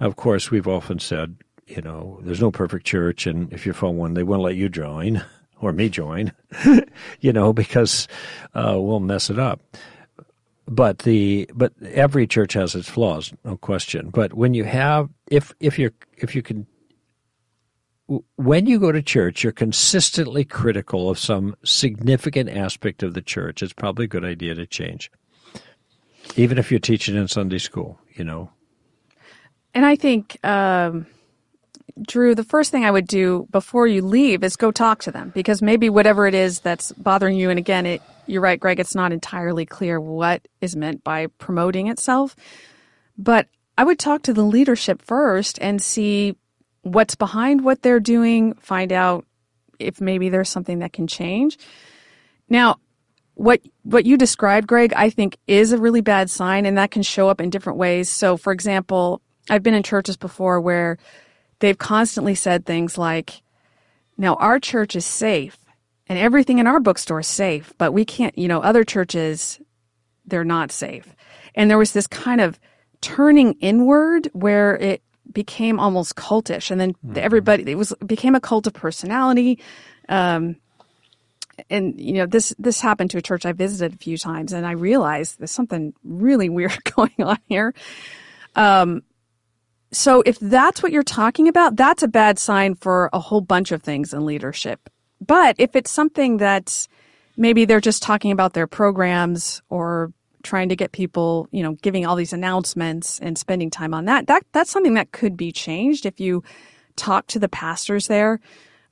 Now, 0.00 0.06
of 0.06 0.16
course, 0.16 0.50
we've 0.50 0.68
often 0.68 0.98
said, 0.98 1.36
you 1.66 1.82
know, 1.82 2.20
there's 2.22 2.40
no 2.40 2.50
perfect 2.50 2.86
church, 2.86 3.26
and 3.26 3.52
if 3.52 3.66
you 3.66 3.72
find 3.72 3.98
one, 3.98 4.14
they 4.14 4.22
won't 4.22 4.42
let 4.42 4.54
you 4.54 4.68
join 4.68 5.22
or 5.60 5.72
me 5.72 5.88
join, 5.88 6.32
you 7.20 7.32
know, 7.32 7.52
because 7.52 8.06
uh, 8.54 8.76
we'll 8.78 9.00
mess 9.00 9.30
it 9.30 9.38
up. 9.38 9.60
But 10.68 11.00
the 11.00 11.48
but 11.54 11.72
every 11.92 12.26
church 12.26 12.54
has 12.54 12.74
its 12.74 12.88
flaws, 12.88 13.32
no 13.44 13.56
question. 13.56 14.10
But 14.10 14.34
when 14.34 14.52
you 14.52 14.64
have, 14.64 15.08
if 15.30 15.52
if 15.60 15.78
you 15.78 15.92
if 16.18 16.34
you 16.34 16.42
can 16.42 16.66
when 18.36 18.66
you 18.66 18.78
go 18.78 18.92
to 18.92 19.02
church, 19.02 19.42
you're 19.42 19.52
consistently 19.52 20.44
critical 20.44 21.10
of 21.10 21.18
some 21.18 21.56
significant 21.64 22.48
aspect 22.50 23.02
of 23.02 23.14
the 23.14 23.22
church. 23.22 23.62
It's 23.62 23.72
probably 23.72 24.04
a 24.04 24.08
good 24.08 24.24
idea 24.24 24.54
to 24.54 24.66
change, 24.66 25.10
even 26.36 26.58
if 26.58 26.70
you're 26.70 26.80
teaching 26.80 27.16
in 27.16 27.28
Sunday 27.28 27.58
school. 27.58 27.98
You 28.14 28.24
know. 28.24 28.50
And 29.74 29.84
I 29.84 29.96
think, 29.96 30.38
um, 30.42 31.06
Drew, 32.00 32.34
the 32.34 32.44
first 32.44 32.70
thing 32.70 32.84
I 32.84 32.90
would 32.90 33.06
do 33.06 33.46
before 33.50 33.86
you 33.86 34.02
leave 34.02 34.42
is 34.42 34.56
go 34.56 34.70
talk 34.70 35.02
to 35.02 35.10
them 35.10 35.32
because 35.34 35.60
maybe 35.60 35.90
whatever 35.90 36.26
it 36.26 36.34
is 36.34 36.60
that's 36.60 36.92
bothering 36.92 37.36
you, 37.36 37.50
and 37.50 37.58
again, 37.58 37.86
it, 37.86 38.02
you're 38.26 38.40
right, 38.40 38.58
Greg, 38.60 38.80
it's 38.80 38.94
not 38.94 39.12
entirely 39.12 39.66
clear 39.66 40.00
what 40.00 40.46
is 40.60 40.76
meant 40.76 41.04
by 41.04 41.26
promoting 41.26 41.88
itself. 41.88 42.36
But 43.18 43.48
I 43.76 43.84
would 43.84 43.98
talk 43.98 44.22
to 44.22 44.32
the 44.32 44.44
leadership 44.44 45.02
first 45.02 45.58
and 45.60 45.82
see 45.82 46.36
what's 46.86 47.16
behind 47.16 47.64
what 47.64 47.82
they're 47.82 48.00
doing, 48.00 48.54
find 48.54 48.92
out 48.92 49.26
if 49.78 50.00
maybe 50.00 50.28
there's 50.28 50.48
something 50.48 50.78
that 50.78 50.92
can 50.92 51.06
change. 51.06 51.58
Now, 52.48 52.76
what 53.34 53.60
what 53.82 54.06
you 54.06 54.16
described, 54.16 54.66
Greg, 54.66 54.92
I 54.94 55.10
think 55.10 55.36
is 55.46 55.72
a 55.72 55.78
really 55.78 56.00
bad 56.00 56.30
sign, 56.30 56.64
and 56.64 56.78
that 56.78 56.90
can 56.90 57.02
show 57.02 57.28
up 57.28 57.40
in 57.40 57.50
different 57.50 57.78
ways. 57.78 58.08
So, 58.08 58.36
for 58.36 58.52
example, 58.52 59.20
I've 59.50 59.62
been 59.62 59.74
in 59.74 59.82
churches 59.82 60.16
before 60.16 60.60
where 60.60 60.96
they've 61.58 61.76
constantly 61.76 62.34
said 62.34 62.64
things 62.64 62.96
like, 62.96 63.42
"Now 64.16 64.36
our 64.36 64.58
church 64.58 64.96
is 64.96 65.04
safe, 65.04 65.58
and 66.08 66.18
everything 66.18 66.58
in 66.58 66.66
our 66.66 66.80
bookstore 66.80 67.20
is 67.20 67.26
safe, 67.26 67.74
but 67.78 67.92
we 67.92 68.04
can't, 68.04 68.36
you 68.38 68.48
know, 68.48 68.60
other 68.62 68.84
churches 68.84 69.60
they're 70.24 70.44
not 70.44 70.72
safe." 70.72 71.14
And 71.54 71.68
there 71.68 71.78
was 71.78 71.92
this 71.92 72.06
kind 72.06 72.40
of 72.40 72.58
turning 73.00 73.52
inward 73.60 74.30
where 74.32 74.76
it 74.76 75.02
became 75.36 75.78
almost 75.78 76.16
cultish, 76.16 76.70
and 76.70 76.80
then 76.80 76.94
mm-hmm. 76.94 77.18
everybody 77.18 77.70
it 77.70 77.76
was 77.76 77.92
became 78.04 78.34
a 78.34 78.40
cult 78.40 78.66
of 78.66 78.72
personality. 78.72 79.60
Um, 80.08 80.56
and 81.68 82.00
you 82.00 82.14
know 82.14 82.26
this 82.26 82.54
this 82.58 82.80
happened 82.80 83.10
to 83.10 83.18
a 83.18 83.22
church 83.22 83.44
I 83.44 83.52
visited 83.52 83.94
a 83.94 84.02
few 84.02 84.16
times, 84.16 84.54
and 84.54 84.66
I 84.66 84.72
realized 84.72 85.38
there's 85.38 85.50
something 85.50 85.92
really 86.02 86.48
weird 86.58 86.82
going 86.96 87.22
on 87.22 87.38
here. 87.48 87.74
Um, 88.54 89.02
so 89.92 90.22
if 90.24 90.38
that's 90.40 90.82
what 90.82 90.90
you're 90.90 91.02
talking 91.02 91.48
about, 91.48 91.76
that's 91.76 92.02
a 92.02 92.08
bad 92.08 92.38
sign 92.38 92.74
for 92.74 93.10
a 93.12 93.20
whole 93.20 93.42
bunch 93.42 93.72
of 93.72 93.82
things 93.82 94.14
in 94.14 94.24
leadership. 94.24 94.88
But 95.24 95.56
if 95.58 95.76
it's 95.76 95.90
something 95.90 96.38
that 96.38 96.88
maybe 97.36 97.66
they're 97.66 97.80
just 97.80 98.02
talking 98.02 98.32
about 98.32 98.54
their 98.54 98.66
programs 98.66 99.62
or 99.68 100.12
trying 100.46 100.68
to 100.70 100.76
get 100.76 100.92
people, 100.92 101.48
you 101.50 101.62
know, 101.62 101.72
giving 101.82 102.06
all 102.06 102.16
these 102.16 102.32
announcements 102.32 103.18
and 103.20 103.36
spending 103.36 103.70
time 103.70 103.92
on 103.92 104.06
that. 104.06 104.26
That 104.26 104.44
that's 104.52 104.70
something 104.70 104.94
that 104.94 105.12
could 105.12 105.36
be 105.36 105.52
changed 105.52 106.06
if 106.06 106.20
you 106.20 106.42
talk 106.96 107.26
to 107.28 107.38
the 107.38 107.48
pastors 107.48 108.06
there. 108.06 108.40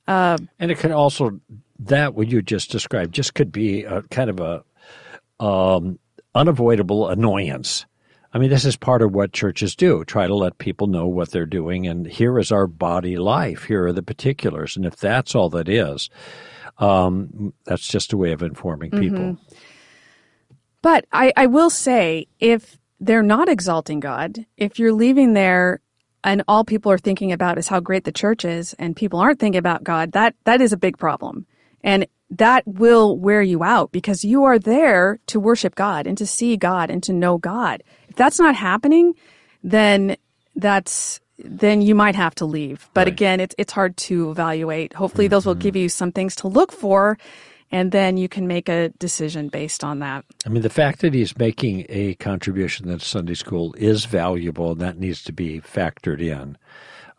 Uh, 0.07 0.37
and 0.59 0.69
it 0.69 0.77
could 0.77 0.91
also 0.91 1.39
that 1.79 2.13
what 2.13 2.27
you 2.27 2.41
just 2.41 2.71
described 2.71 3.13
just 3.13 3.33
could 3.33 3.51
be 3.51 3.83
a 3.83 4.03
kind 4.03 4.29
of 4.29 4.39
a 4.39 4.63
um, 5.43 5.99
unavoidable 6.33 7.09
annoyance. 7.09 7.85
I 8.33 8.37
mean, 8.37 8.49
this 8.49 8.65
is 8.65 8.75
part 8.75 9.01
of 9.01 9.13
what 9.13 9.31
churches 9.31 9.75
do 9.75 10.03
try 10.03 10.27
to 10.27 10.35
let 10.35 10.57
people 10.57 10.87
know 10.87 11.07
what 11.07 11.31
they're 11.31 11.45
doing. 11.45 11.87
And 11.87 12.05
here 12.05 12.37
is 12.37 12.51
our 12.51 12.67
body 12.67 13.17
life. 13.17 13.63
Here 13.63 13.85
are 13.85 13.93
the 13.93 14.03
particulars. 14.03 14.75
And 14.75 14.85
if 14.85 14.97
that's 14.97 15.35
all 15.35 15.49
that 15.51 15.69
is, 15.69 16.09
um, 16.77 17.53
that's 17.63 17.87
just 17.87 18.11
a 18.11 18.17
way 18.17 18.33
of 18.33 18.43
informing 18.43 18.91
people. 18.91 19.19
Mm-hmm. 19.19 19.55
But 20.85 21.07
I, 21.11 21.33
I 21.35 21.47
will 21.47 21.71
say, 21.71 22.27
if 22.39 22.77
they're 22.99 23.23
not 23.23 23.49
exalting 23.49 23.99
God, 23.99 24.45
if 24.55 24.77
you're 24.77 24.93
leaving 24.93 25.33
there 25.33 25.79
and 26.23 26.43
all 26.47 26.63
people 26.63 26.91
are 26.91 26.99
thinking 26.99 27.31
about 27.31 27.57
is 27.57 27.67
how 27.67 27.79
great 27.79 28.03
the 28.03 28.11
church 28.11 28.45
is 28.45 28.75
and 28.77 28.95
people 28.95 29.17
aren't 29.19 29.39
thinking 29.39 29.57
about 29.57 29.83
God, 29.83 30.11
that, 30.11 30.35
that 30.43 30.61
is 30.61 30.73
a 30.73 30.77
big 30.77 30.99
problem. 30.99 31.47
And 31.83 32.05
that 32.29 32.67
will 32.67 33.17
wear 33.17 33.41
you 33.41 33.63
out 33.63 33.91
because 33.91 34.23
you 34.23 34.43
are 34.43 34.59
there 34.59 35.19
to 35.25 35.39
worship 35.39 35.73
God 35.73 36.05
and 36.05 36.19
to 36.19 36.27
see 36.27 36.55
God 36.55 36.91
and 36.91 37.01
to 37.01 37.13
know 37.13 37.39
God. 37.39 37.81
If 38.07 38.15
that's 38.15 38.37
not 38.37 38.53
happening, 38.53 39.15
then 39.63 40.17
that's 40.55 41.19
then 41.39 41.81
you 41.81 41.95
might 41.95 42.15
have 42.15 42.35
to 42.35 42.45
leave. 42.45 42.87
But 42.93 43.07
right. 43.07 43.13
again, 43.13 43.39
it's 43.39 43.55
it's 43.57 43.73
hard 43.73 43.97
to 43.97 44.29
evaluate. 44.29 44.93
Hopefully, 44.93 45.25
mm-hmm. 45.25 45.31
those 45.31 45.47
will 45.47 45.55
mm-hmm. 45.55 45.61
give 45.61 45.75
you 45.75 45.89
some 45.89 46.11
things 46.11 46.35
to 46.37 46.47
look 46.47 46.71
for 46.71 47.17
and 47.71 47.91
then 47.91 48.17
you 48.17 48.29
can 48.29 48.47
make 48.47 48.69
a 48.69 48.89
decision 48.99 49.49
based 49.49 49.83
on 49.83 49.99
that. 49.99 50.25
I 50.45 50.49
mean, 50.49 50.61
the 50.61 50.69
fact 50.69 51.01
that 51.01 51.13
he's 51.13 51.37
making 51.37 51.85
a 51.89 52.15
contribution 52.15 52.87
that 52.87 53.01
Sunday 53.01 53.33
school 53.33 53.73
is 53.77 54.05
valuable, 54.05 54.71
and 54.71 54.81
that 54.81 54.97
needs 54.97 55.23
to 55.23 55.33
be 55.33 55.61
factored 55.61 56.21
in. 56.21 56.57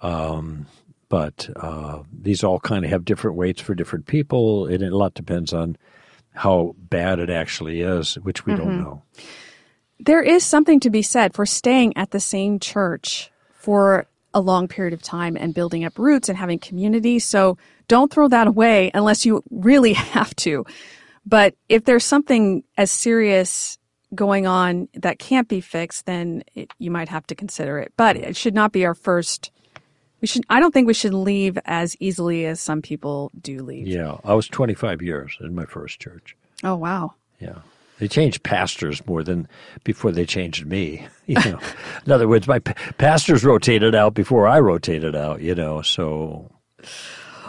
Um, 0.02 0.66
but 1.09 1.48
uh, 1.56 2.02
these 2.12 2.42
all 2.42 2.61
kind 2.61 2.85
of 2.85 2.90
have 2.90 3.04
different 3.04 3.37
weights 3.37 3.61
for 3.61 3.74
different 3.74 4.06
people, 4.06 4.66
and 4.66 4.82
a 4.82 4.96
lot 4.96 5.14
depends 5.14 5.52
on 5.52 5.76
how 6.35 6.74
bad 6.78 7.18
it 7.18 7.30
actually 7.30 7.80
is, 7.80 8.14
which 8.16 8.44
we 8.44 8.52
mm-hmm. 8.52 8.62
don't 8.62 8.80
know. 8.82 9.02
There 9.98 10.22
is 10.22 10.44
something 10.44 10.80
to 10.80 10.90
be 10.90 11.02
said 11.02 11.35
for 11.35 11.46
staying 11.46 11.96
at 11.96 12.11
the 12.11 12.20
same 12.20 12.59
church 12.59 13.30
for 13.54 14.06
a 14.37 14.40
long 14.40 14.68
period 14.68 14.92
of 14.92 15.01
time 15.01 15.35
and 15.35 15.55
building 15.55 15.83
up 15.83 15.99
roots 15.99 16.29
and 16.29 16.37
having 16.37 16.59
community. 16.59 17.18
So 17.18 17.57
don't 17.88 18.12
throw 18.12 18.29
that 18.29 18.46
away 18.46 18.90
unless 18.92 19.25
you 19.25 19.42
really 19.51 19.92
have 20.14 20.37
to. 20.37 20.66
But 21.25 21.55
if 21.70 21.87
there's 21.87 22.05
something 22.05 22.62
as 22.77 22.90
serious 22.90 23.79
going 24.14 24.46
on 24.46 24.88
that 24.92 25.18
can't 25.18 25.49
be 25.49 25.62
fixed, 25.62 26.05
then 26.05 26.44
it, 26.55 26.70
you 26.79 26.90
might 26.90 27.09
have 27.09 27.27
to 27.29 27.35
consider 27.35 27.79
it. 27.79 27.94
But 27.96 28.16
it 28.16 28.37
should 28.37 28.55
not 28.55 28.72
be 28.72 28.85
our 28.85 28.94
first 28.94 29.51
We 30.20 30.29
should. 30.29 30.44
I 30.51 30.61
don't 30.61 30.72
think 30.72 30.87
we 30.87 30.94
should 30.94 31.14
leave 31.14 31.59
as 31.64 31.96
easily 31.99 32.44
as 32.44 32.61
some 32.61 32.83
people 32.83 33.31
do 33.40 33.61
leave. 33.62 33.88
Yeah, 33.88 34.18
I 34.22 34.35
was 34.35 34.49
25 34.49 35.01
years 35.01 35.37
in 35.40 35.55
my 35.55 35.64
first 35.64 35.99
church. 35.99 36.37
Oh 36.62 36.77
wow. 36.77 37.14
Yeah. 37.40 37.61
They 37.98 38.09
changed 38.09 38.42
pastors 38.42 39.06
more 39.06 39.22
than 39.22 39.48
before 39.85 40.12
they 40.12 40.26
changed 40.26 40.66
me. 40.66 41.06
You 41.28 41.35
know, 41.40 41.59
in 42.06 42.12
other 42.12 42.28
words, 42.28 42.46
my 42.46 42.61
pastors 42.61 43.44
rotated 43.44 43.96
out 43.96 44.14
before 44.14 44.46
I 44.46 44.61
rotated 44.61 45.16
out. 45.16 45.40
You 45.40 45.56
know, 45.56 45.82
so. 45.82 46.52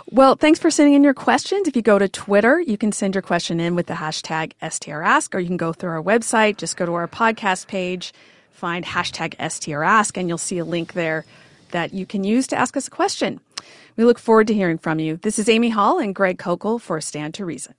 Well, 0.10 0.36
thanks 0.36 0.58
for 0.58 0.72
sending 0.72 0.96
in 0.96 1.04
your 1.04 1.14
questions. 1.14 1.68
If 1.68 1.76
you 1.76 1.84
go 1.84 2.00
to 2.00 2.10
Twitter, 2.10 2.60
you 2.60 2.76
can 2.76 2.92
send 2.92 3.14
your 3.14 3.22
question 3.22 3.60
in 3.60 3.76
with 3.76 3.86
the 3.86 3.94
hashtag 3.94 4.54
STRask, 4.64 5.36
or 5.36 5.40
you 5.40 5.46
can 5.46 5.58
go 5.58 5.74
through 5.74 5.92
our 5.92 6.02
website. 6.02 6.58
Just 6.58 6.76
go 6.76 6.88
to 6.88 6.96
our 6.96 7.08
podcast 7.08 7.68
page, 7.68 8.16
find 8.50 8.84
hashtag 8.84 9.36
STRask, 9.36 10.18
and 10.18 10.28
you'll 10.28 10.40
see 10.40 10.58
a 10.58 10.66
link 10.66 10.94
there 10.94 11.24
that 11.70 11.94
you 11.94 12.08
can 12.08 12.24
use 12.24 12.48
to 12.48 12.58
ask 12.58 12.76
us 12.76 12.88
a 12.88 12.92
question. 12.92 13.40
We 13.96 14.06
look 14.06 14.18
forward 14.18 14.48
to 14.48 14.56
hearing 14.56 14.80
from 14.80 14.98
you. 14.98 15.18
This 15.18 15.38
is 15.38 15.50
Amy 15.50 15.70
Hall 15.70 16.00
and 16.00 16.16
Greg 16.16 16.40
Koukl 16.40 16.82
for 16.82 17.00
Stand 17.00 17.36
to 17.36 17.46
Reason. 17.46 17.76